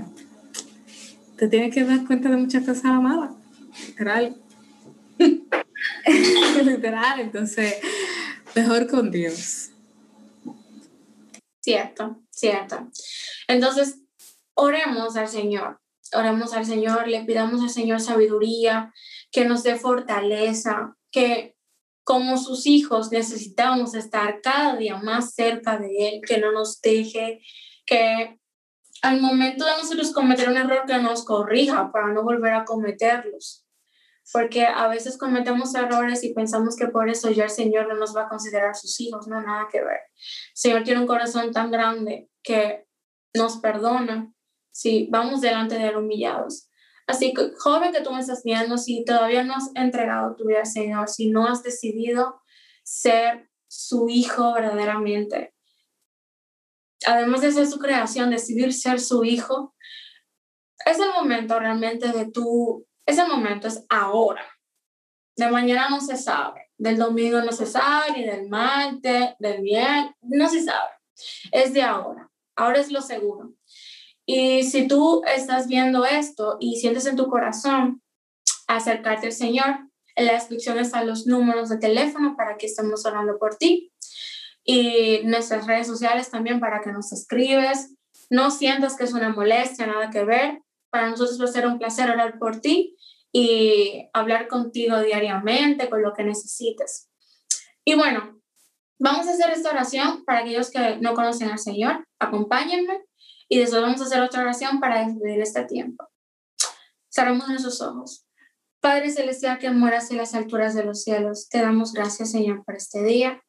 te 1.35 1.47
tienes 1.47 1.75
que 1.75 1.83
dar 1.83 2.07
cuenta 2.07 2.29
de 2.29 2.37
muchas 2.37 2.65
cosas 2.65 3.01
malas, 3.01 3.31
literal. 3.85 4.41
literal, 6.63 7.19
entonces 7.19 7.75
mejor 8.55 8.87
con 8.87 9.11
Dios. 9.11 9.69
Cierto, 11.61 12.21
cierto. 12.29 12.89
Entonces, 13.47 13.99
oremos 14.53 15.15
al 15.15 15.27
Señor, 15.27 15.79
oremos 16.13 16.53
al 16.53 16.65
Señor, 16.65 17.07
le 17.07 17.23
pidamos 17.23 17.61
al 17.61 17.69
Señor 17.69 18.01
sabiduría, 18.01 18.93
que 19.31 19.45
nos 19.45 19.63
dé 19.63 19.75
fortaleza, 19.75 20.95
que 21.11 21.55
como 22.03 22.37
sus 22.37 22.67
hijos 22.67 23.11
necesitamos 23.11 23.95
estar 23.95 24.41
cada 24.41 24.75
día 24.75 24.97
más 24.97 25.33
cerca 25.33 25.77
de 25.77 26.07
Él, 26.07 26.21
que 26.25 26.37
no 26.37 26.51
nos 26.51 26.79
deje, 26.81 27.41
que 27.85 28.39
al 29.01 29.21
momento 29.21 29.65
de 29.65 29.71
nosotros 29.71 30.13
cometer 30.13 30.49
un 30.49 30.57
error 30.57 30.83
que 30.85 30.97
nos 30.99 31.25
corrija 31.25 31.91
para 31.91 32.13
no 32.13 32.23
volver 32.23 32.53
a 32.53 32.65
cometerlos. 32.65 33.64
Porque 34.33 34.65
a 34.65 34.87
veces 34.87 35.17
cometemos 35.17 35.75
errores 35.75 36.23
y 36.23 36.33
pensamos 36.33 36.75
que 36.75 36.87
por 36.87 37.09
eso 37.09 37.29
ya 37.29 37.43
el 37.43 37.49
Señor 37.49 37.87
no 37.87 37.95
nos 37.95 38.15
va 38.15 38.23
a 38.23 38.29
considerar 38.29 38.75
sus 38.75 38.99
hijos, 38.99 39.27
no, 39.27 39.39
nada 39.41 39.67
que 39.71 39.79
ver. 39.79 39.99
El 40.15 40.55
Señor 40.55 40.83
tiene 40.83 41.01
un 41.01 41.07
corazón 41.07 41.51
tan 41.51 41.69
grande 41.71 42.29
que 42.41 42.87
nos 43.35 43.57
perdona 43.57 44.33
si 44.71 45.07
vamos 45.11 45.41
delante 45.41 45.75
de 45.77 45.87
él 45.87 45.97
humillados. 45.97 46.69
Así 47.07 47.33
que, 47.33 47.51
joven 47.59 47.91
que 47.91 48.01
tú 48.01 48.11
me 48.11 48.19
estás 48.19 48.41
viendo, 48.43 48.77
si 48.77 49.05
todavía 49.05 49.43
no 49.43 49.55
has 49.55 49.69
entregado 49.75 50.35
tu 50.35 50.45
vida 50.47 50.59
al 50.59 50.65
Señor, 50.65 51.07
si 51.07 51.29
no 51.29 51.47
has 51.47 51.61
decidido 51.61 52.41
ser 52.83 53.49
su 53.67 54.09
hijo 54.09 54.53
verdaderamente, 54.53 55.53
además 57.05 57.41
de 57.41 57.51
ser 57.51 57.67
su 57.67 57.77
creación, 57.77 58.31
decidir 58.31 58.73
ser 58.73 58.99
su 58.99 59.23
hijo, 59.23 59.75
es 60.85 60.99
el 60.99 61.09
momento 61.11 61.59
realmente 61.59 62.11
de 62.11 62.31
tu, 62.31 62.87
es 63.05 63.17
el 63.17 63.27
momento, 63.27 63.67
es 63.67 63.85
ahora. 63.89 64.45
De 65.35 65.49
mañana 65.49 65.89
no 65.89 65.99
se 65.99 66.15
sabe, 66.15 66.71
del 66.77 66.97
domingo 66.97 67.41
no 67.41 67.51
se 67.51 67.65
sabe, 67.65 68.13
ni 68.13 68.25
del 68.25 68.47
martes, 68.49 69.35
del 69.39 69.61
viernes, 69.61 70.13
no 70.21 70.49
se 70.49 70.63
sabe. 70.63 70.91
Es 71.51 71.73
de 71.73 71.81
ahora, 71.81 72.31
ahora 72.55 72.79
es 72.79 72.91
lo 72.91 73.01
seguro. 73.01 73.53
Y 74.25 74.63
si 74.63 74.87
tú 74.87 75.21
estás 75.25 75.67
viendo 75.67 76.05
esto 76.05 76.57
y 76.59 76.77
sientes 76.77 77.05
en 77.05 77.15
tu 77.15 77.27
corazón 77.27 78.01
acercarte 78.67 79.27
al 79.27 79.33
Señor, 79.33 79.89
en 80.15 80.25
la 80.25 80.33
descripción 80.33 80.79
están 80.79 81.07
los 81.07 81.27
números 81.27 81.69
de 81.69 81.77
teléfono 81.77 82.35
para 82.37 82.57
que 82.57 82.65
estemos 82.65 83.05
orando 83.05 83.37
por 83.37 83.57
ti 83.57 83.91
y 84.63 85.21
nuestras 85.25 85.67
redes 85.67 85.87
sociales 85.87 86.31
también 86.31 86.59
para 86.59 86.81
que 86.81 86.91
nos 86.91 87.11
escribes. 87.11 87.93
No 88.29 88.49
sientas 88.49 88.95
que 88.95 89.03
es 89.03 89.13
una 89.13 89.29
molestia, 89.29 89.85
nada 89.85 90.09
que 90.09 90.23
ver. 90.23 90.61
Para 90.89 91.09
nosotros 91.09 91.39
va 91.39 91.45
a 91.45 91.49
ser 91.49 91.67
un 91.67 91.77
placer 91.77 92.09
orar 92.09 92.39
por 92.39 92.61
ti 92.61 92.94
y 93.37 94.09
hablar 94.13 94.47
contigo 94.47 95.01
diariamente 95.01 95.89
con 95.89 96.01
lo 96.01 96.13
que 96.13 96.23
necesites. 96.23 97.09
Y 97.83 97.95
bueno, 97.95 98.41
vamos 98.97 99.27
a 99.27 99.31
hacer 99.31 99.49
esta 99.49 99.71
oración 99.71 100.23
para 100.23 100.39
aquellos 100.39 100.71
que 100.71 100.95
no 101.01 101.13
conocen 101.13 101.49
al 101.49 101.59
Señor. 101.59 102.07
Acompáñenme 102.17 103.03
y 103.49 103.59
después 103.59 103.81
vamos 103.81 103.99
a 103.99 104.05
hacer 104.05 104.21
otra 104.21 104.39
oración 104.39 104.79
para 104.79 105.05
despedir 105.05 105.41
este 105.41 105.65
tiempo. 105.65 106.07
Cerramos 107.13 107.49
nuestros 107.49 107.81
ojos. 107.81 108.25
Padre 108.79 109.11
Celestial 109.11 109.59
que 109.59 109.69
moras 109.69 110.11
en 110.11 110.17
las 110.17 110.33
alturas 110.33 110.73
de 110.73 110.85
los 110.85 111.03
cielos, 111.03 111.49
te 111.49 111.59
damos 111.59 111.91
gracias, 111.91 112.31
Señor, 112.31 112.63
por 112.63 112.77
este 112.77 113.03
día. 113.03 113.43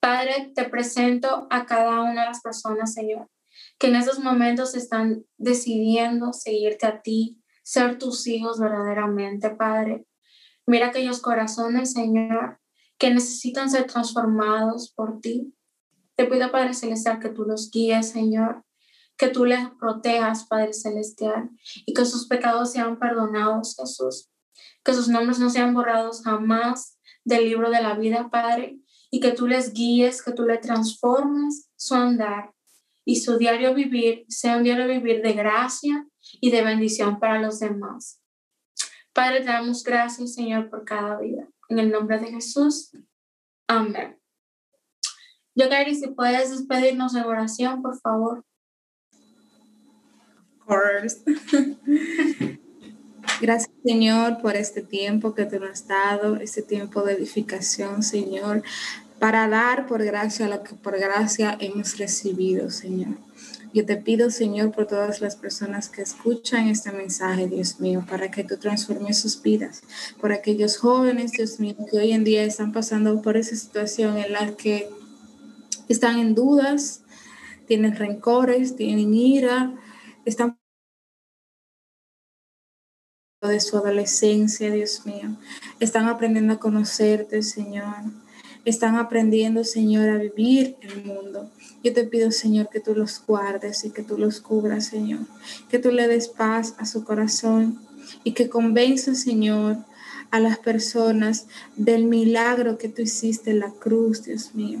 Padre, 0.00 0.50
te 0.54 0.64
presento 0.64 1.46
a 1.50 1.66
cada 1.66 2.00
una 2.00 2.22
de 2.22 2.28
las 2.28 2.40
personas, 2.40 2.94
Señor, 2.94 3.28
que 3.78 3.88
en 3.88 3.96
estos 3.96 4.20
momentos 4.20 4.74
están 4.74 5.26
decidiendo 5.36 6.32
seguirte 6.32 6.86
a 6.86 7.02
ti, 7.02 7.37
ser 7.68 7.98
tus 7.98 8.26
hijos 8.26 8.58
verdaderamente, 8.58 9.50
Padre. 9.50 10.06
Mira 10.66 10.86
aquellos 10.86 11.20
corazones, 11.20 11.92
Señor, 11.92 12.58
que 12.96 13.12
necesitan 13.12 13.68
ser 13.68 13.84
transformados 13.86 14.90
por 14.96 15.20
ti. 15.20 15.54
Te 16.16 16.24
pido, 16.24 16.50
Padre 16.50 16.72
Celestial, 16.72 17.20
que 17.20 17.28
tú 17.28 17.44
los 17.44 17.70
guíes, 17.70 18.08
Señor, 18.08 18.64
que 19.18 19.28
tú 19.28 19.44
les 19.44 19.68
protejas, 19.78 20.46
Padre 20.46 20.72
Celestial, 20.72 21.50
y 21.84 21.92
que 21.92 22.06
sus 22.06 22.26
pecados 22.26 22.72
sean 22.72 22.98
perdonados, 22.98 23.76
Jesús, 23.78 24.30
que 24.82 24.94
sus 24.94 25.08
nombres 25.08 25.38
no 25.38 25.50
sean 25.50 25.74
borrados 25.74 26.22
jamás 26.22 26.98
del 27.22 27.44
libro 27.44 27.68
de 27.68 27.82
la 27.82 27.98
vida, 27.98 28.30
Padre, 28.30 28.80
y 29.10 29.20
que 29.20 29.32
tú 29.32 29.46
les 29.46 29.74
guíes, 29.74 30.22
que 30.22 30.32
tú 30.32 30.46
le 30.46 30.56
transformes 30.56 31.68
su 31.76 31.94
andar 31.94 32.54
y 33.04 33.16
su 33.16 33.36
diario 33.36 33.74
vivir 33.74 34.24
sea 34.28 34.56
un 34.56 34.62
diario 34.62 34.86
vivir 34.86 35.22
de 35.22 35.34
gracia 35.34 36.06
y 36.40 36.50
de 36.50 36.62
bendición 36.62 37.18
para 37.18 37.40
los 37.40 37.60
demás. 37.60 38.20
Padre, 39.12 39.44
damos 39.44 39.82
gracias, 39.82 40.34
Señor, 40.34 40.70
por 40.70 40.84
cada 40.84 41.18
vida. 41.18 41.48
En 41.68 41.78
el 41.78 41.90
nombre 41.90 42.18
de 42.18 42.28
Jesús. 42.28 42.92
Amén. 43.66 44.18
Yo, 45.54 45.68
Gary, 45.68 45.94
si 45.94 46.08
puedes 46.08 46.50
despedirnos 46.50 47.14
en 47.14 47.24
oración, 47.24 47.82
por 47.82 47.98
favor. 48.00 48.44
Gracias, 53.40 53.70
Señor, 53.84 54.42
por 54.42 54.56
este 54.56 54.82
tiempo 54.82 55.34
que 55.34 55.46
te 55.46 55.56
has 55.56 55.86
dado, 55.88 56.36
este 56.36 56.60
tiempo 56.62 57.02
de 57.02 57.14
edificación, 57.14 58.02
Señor, 58.02 58.62
para 59.18 59.48
dar 59.48 59.86
por 59.86 60.04
gracia 60.04 60.46
lo 60.48 60.62
que 60.62 60.74
por 60.74 60.98
gracia 60.98 61.56
hemos 61.58 61.96
recibido, 61.96 62.70
Señor. 62.70 63.16
Yo 63.74 63.84
te 63.84 63.96
pido, 63.96 64.30
Señor, 64.30 64.72
por 64.72 64.86
todas 64.86 65.20
las 65.20 65.36
personas 65.36 65.88
que 65.88 66.02
escuchan 66.02 66.68
este 66.68 66.90
mensaje, 66.90 67.48
Dios 67.48 67.80
mío, 67.80 68.04
para 68.08 68.30
que 68.30 68.44
tú 68.44 68.56
transformes 68.56 69.20
sus 69.20 69.42
vidas, 69.42 69.82
por 70.20 70.32
aquellos 70.32 70.78
jóvenes, 70.78 71.32
Dios 71.32 71.60
mío, 71.60 71.76
que 71.90 71.98
hoy 71.98 72.12
en 72.12 72.24
día 72.24 72.44
están 72.44 72.72
pasando 72.72 73.20
por 73.20 73.36
esa 73.36 73.56
situación 73.56 74.16
en 74.16 74.32
la 74.32 74.56
que 74.56 74.88
están 75.88 76.18
en 76.18 76.34
dudas, 76.34 77.02
tienen 77.66 77.94
rencores, 77.94 78.76
tienen 78.76 79.12
ira, 79.12 79.74
están 80.24 80.58
de 83.42 83.60
su 83.60 83.76
adolescencia, 83.76 84.70
Dios 84.70 85.06
mío. 85.06 85.36
Están 85.78 86.08
aprendiendo 86.08 86.54
a 86.54 86.58
conocerte, 86.58 87.42
Señor. 87.42 87.94
Están 88.68 88.96
aprendiendo, 88.96 89.64
Señor, 89.64 90.10
a 90.10 90.18
vivir 90.18 90.76
el 90.82 91.02
mundo. 91.02 91.50
Yo 91.82 91.94
te 91.94 92.04
pido, 92.04 92.30
Señor, 92.30 92.68
que 92.68 92.80
tú 92.80 92.94
los 92.94 93.24
guardes 93.26 93.82
y 93.86 93.90
que 93.92 94.02
tú 94.02 94.18
los 94.18 94.42
cubras, 94.42 94.84
Señor. 94.84 95.20
Que 95.70 95.78
tú 95.78 95.90
le 95.90 96.06
des 96.06 96.28
paz 96.28 96.74
a 96.76 96.84
su 96.84 97.02
corazón 97.02 97.78
y 98.24 98.32
que 98.32 98.50
convenzas, 98.50 99.22
Señor, 99.22 99.78
a 100.30 100.38
las 100.38 100.58
personas 100.58 101.46
del 101.76 102.04
milagro 102.04 102.76
que 102.76 102.90
tú 102.90 103.00
hiciste 103.00 103.52
en 103.52 103.60
la 103.60 103.70
cruz, 103.70 104.24
Dios 104.24 104.54
mío. 104.54 104.80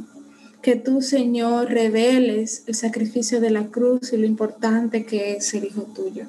Que 0.60 0.76
tú, 0.76 1.00
Señor, 1.00 1.70
reveles 1.70 2.64
el 2.66 2.74
sacrificio 2.74 3.40
de 3.40 3.48
la 3.48 3.68
cruz 3.68 4.12
y 4.12 4.18
lo 4.18 4.26
importante 4.26 5.06
que 5.06 5.32
es 5.32 5.54
el 5.54 5.64
Hijo 5.64 5.84
tuyo. 5.94 6.26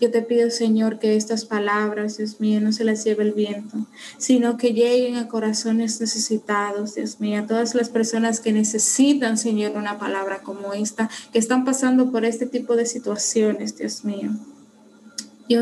Yo 0.00 0.10
te 0.10 0.22
pido, 0.22 0.50
Señor, 0.50 0.98
que 0.98 1.16
estas 1.16 1.44
palabras, 1.44 2.18
Dios 2.18 2.40
mío, 2.40 2.60
no 2.60 2.72
se 2.72 2.84
las 2.84 3.04
lleve 3.04 3.24
el 3.24 3.32
viento, 3.32 3.78
sino 4.18 4.56
que 4.56 4.72
lleguen 4.72 5.16
a 5.16 5.28
corazones 5.28 6.00
necesitados, 6.00 6.94
Dios 6.94 7.20
mío, 7.20 7.40
a 7.40 7.46
todas 7.46 7.74
las 7.74 7.88
personas 7.88 8.40
que 8.40 8.52
necesitan, 8.52 9.38
Señor, 9.38 9.72
una 9.76 9.98
palabra 9.98 10.42
como 10.42 10.74
esta, 10.74 11.08
que 11.32 11.38
están 11.38 11.64
pasando 11.64 12.10
por 12.10 12.24
este 12.24 12.46
tipo 12.46 12.76
de 12.76 12.86
situaciones, 12.86 13.76
Dios 13.78 14.04
mío. 14.04 14.30
Yo, 15.48 15.60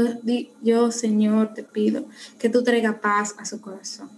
yo, 0.63 0.91
Señor, 0.91 1.55
te 1.55 1.63
pido 1.63 2.07
que 2.39 2.49
tú 2.49 2.65
traiga 2.65 3.01
paz 3.01 3.35
a 3.39 3.45
su 3.45 3.61
corazón. 3.61 4.11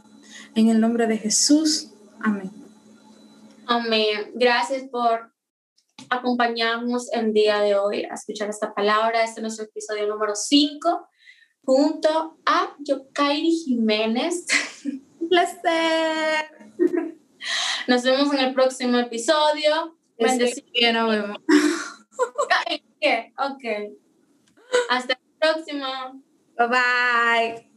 En 0.55 0.69
el 0.69 0.81
nombre 0.81 1.07
de 1.07 1.19
Jesús, 1.19 1.91
amén. 2.21 2.51
Amén. 3.67 4.31
Gracias 4.35 4.85
por 4.85 5.36
acompañarnos 6.11 7.13
el 7.13 7.33
día 7.33 7.61
de 7.61 7.77
hoy 7.77 8.05
a 8.05 8.15
escuchar 8.15 8.49
esta 8.49 8.75
palabra. 8.75 9.25
Este 9.25 9.41
es 9.41 9.43
nuestro 9.43 9.65
episodio 9.65 10.07
número 10.07 10.35
5 10.35 11.09
junto 11.65 12.39
a 12.47 12.77
Yokairi 12.79 13.51
Jiménez. 13.51 14.47
Un 15.21 15.29
placer. 15.29 16.51
Nos 17.89 18.03
vemos 18.03 18.33
en 18.33 18.41
el 18.41 18.55
próximo 18.55 18.99
episodio. 18.99 19.99
Sí, 20.19 20.93
nos 20.93 21.11
vemos. 21.11 21.39
ok. 23.39 23.67
Hasta 24.91 25.13
el 25.13 25.21
próximo. 25.39 26.23
Bye 26.57 26.69
bye. 26.69 27.76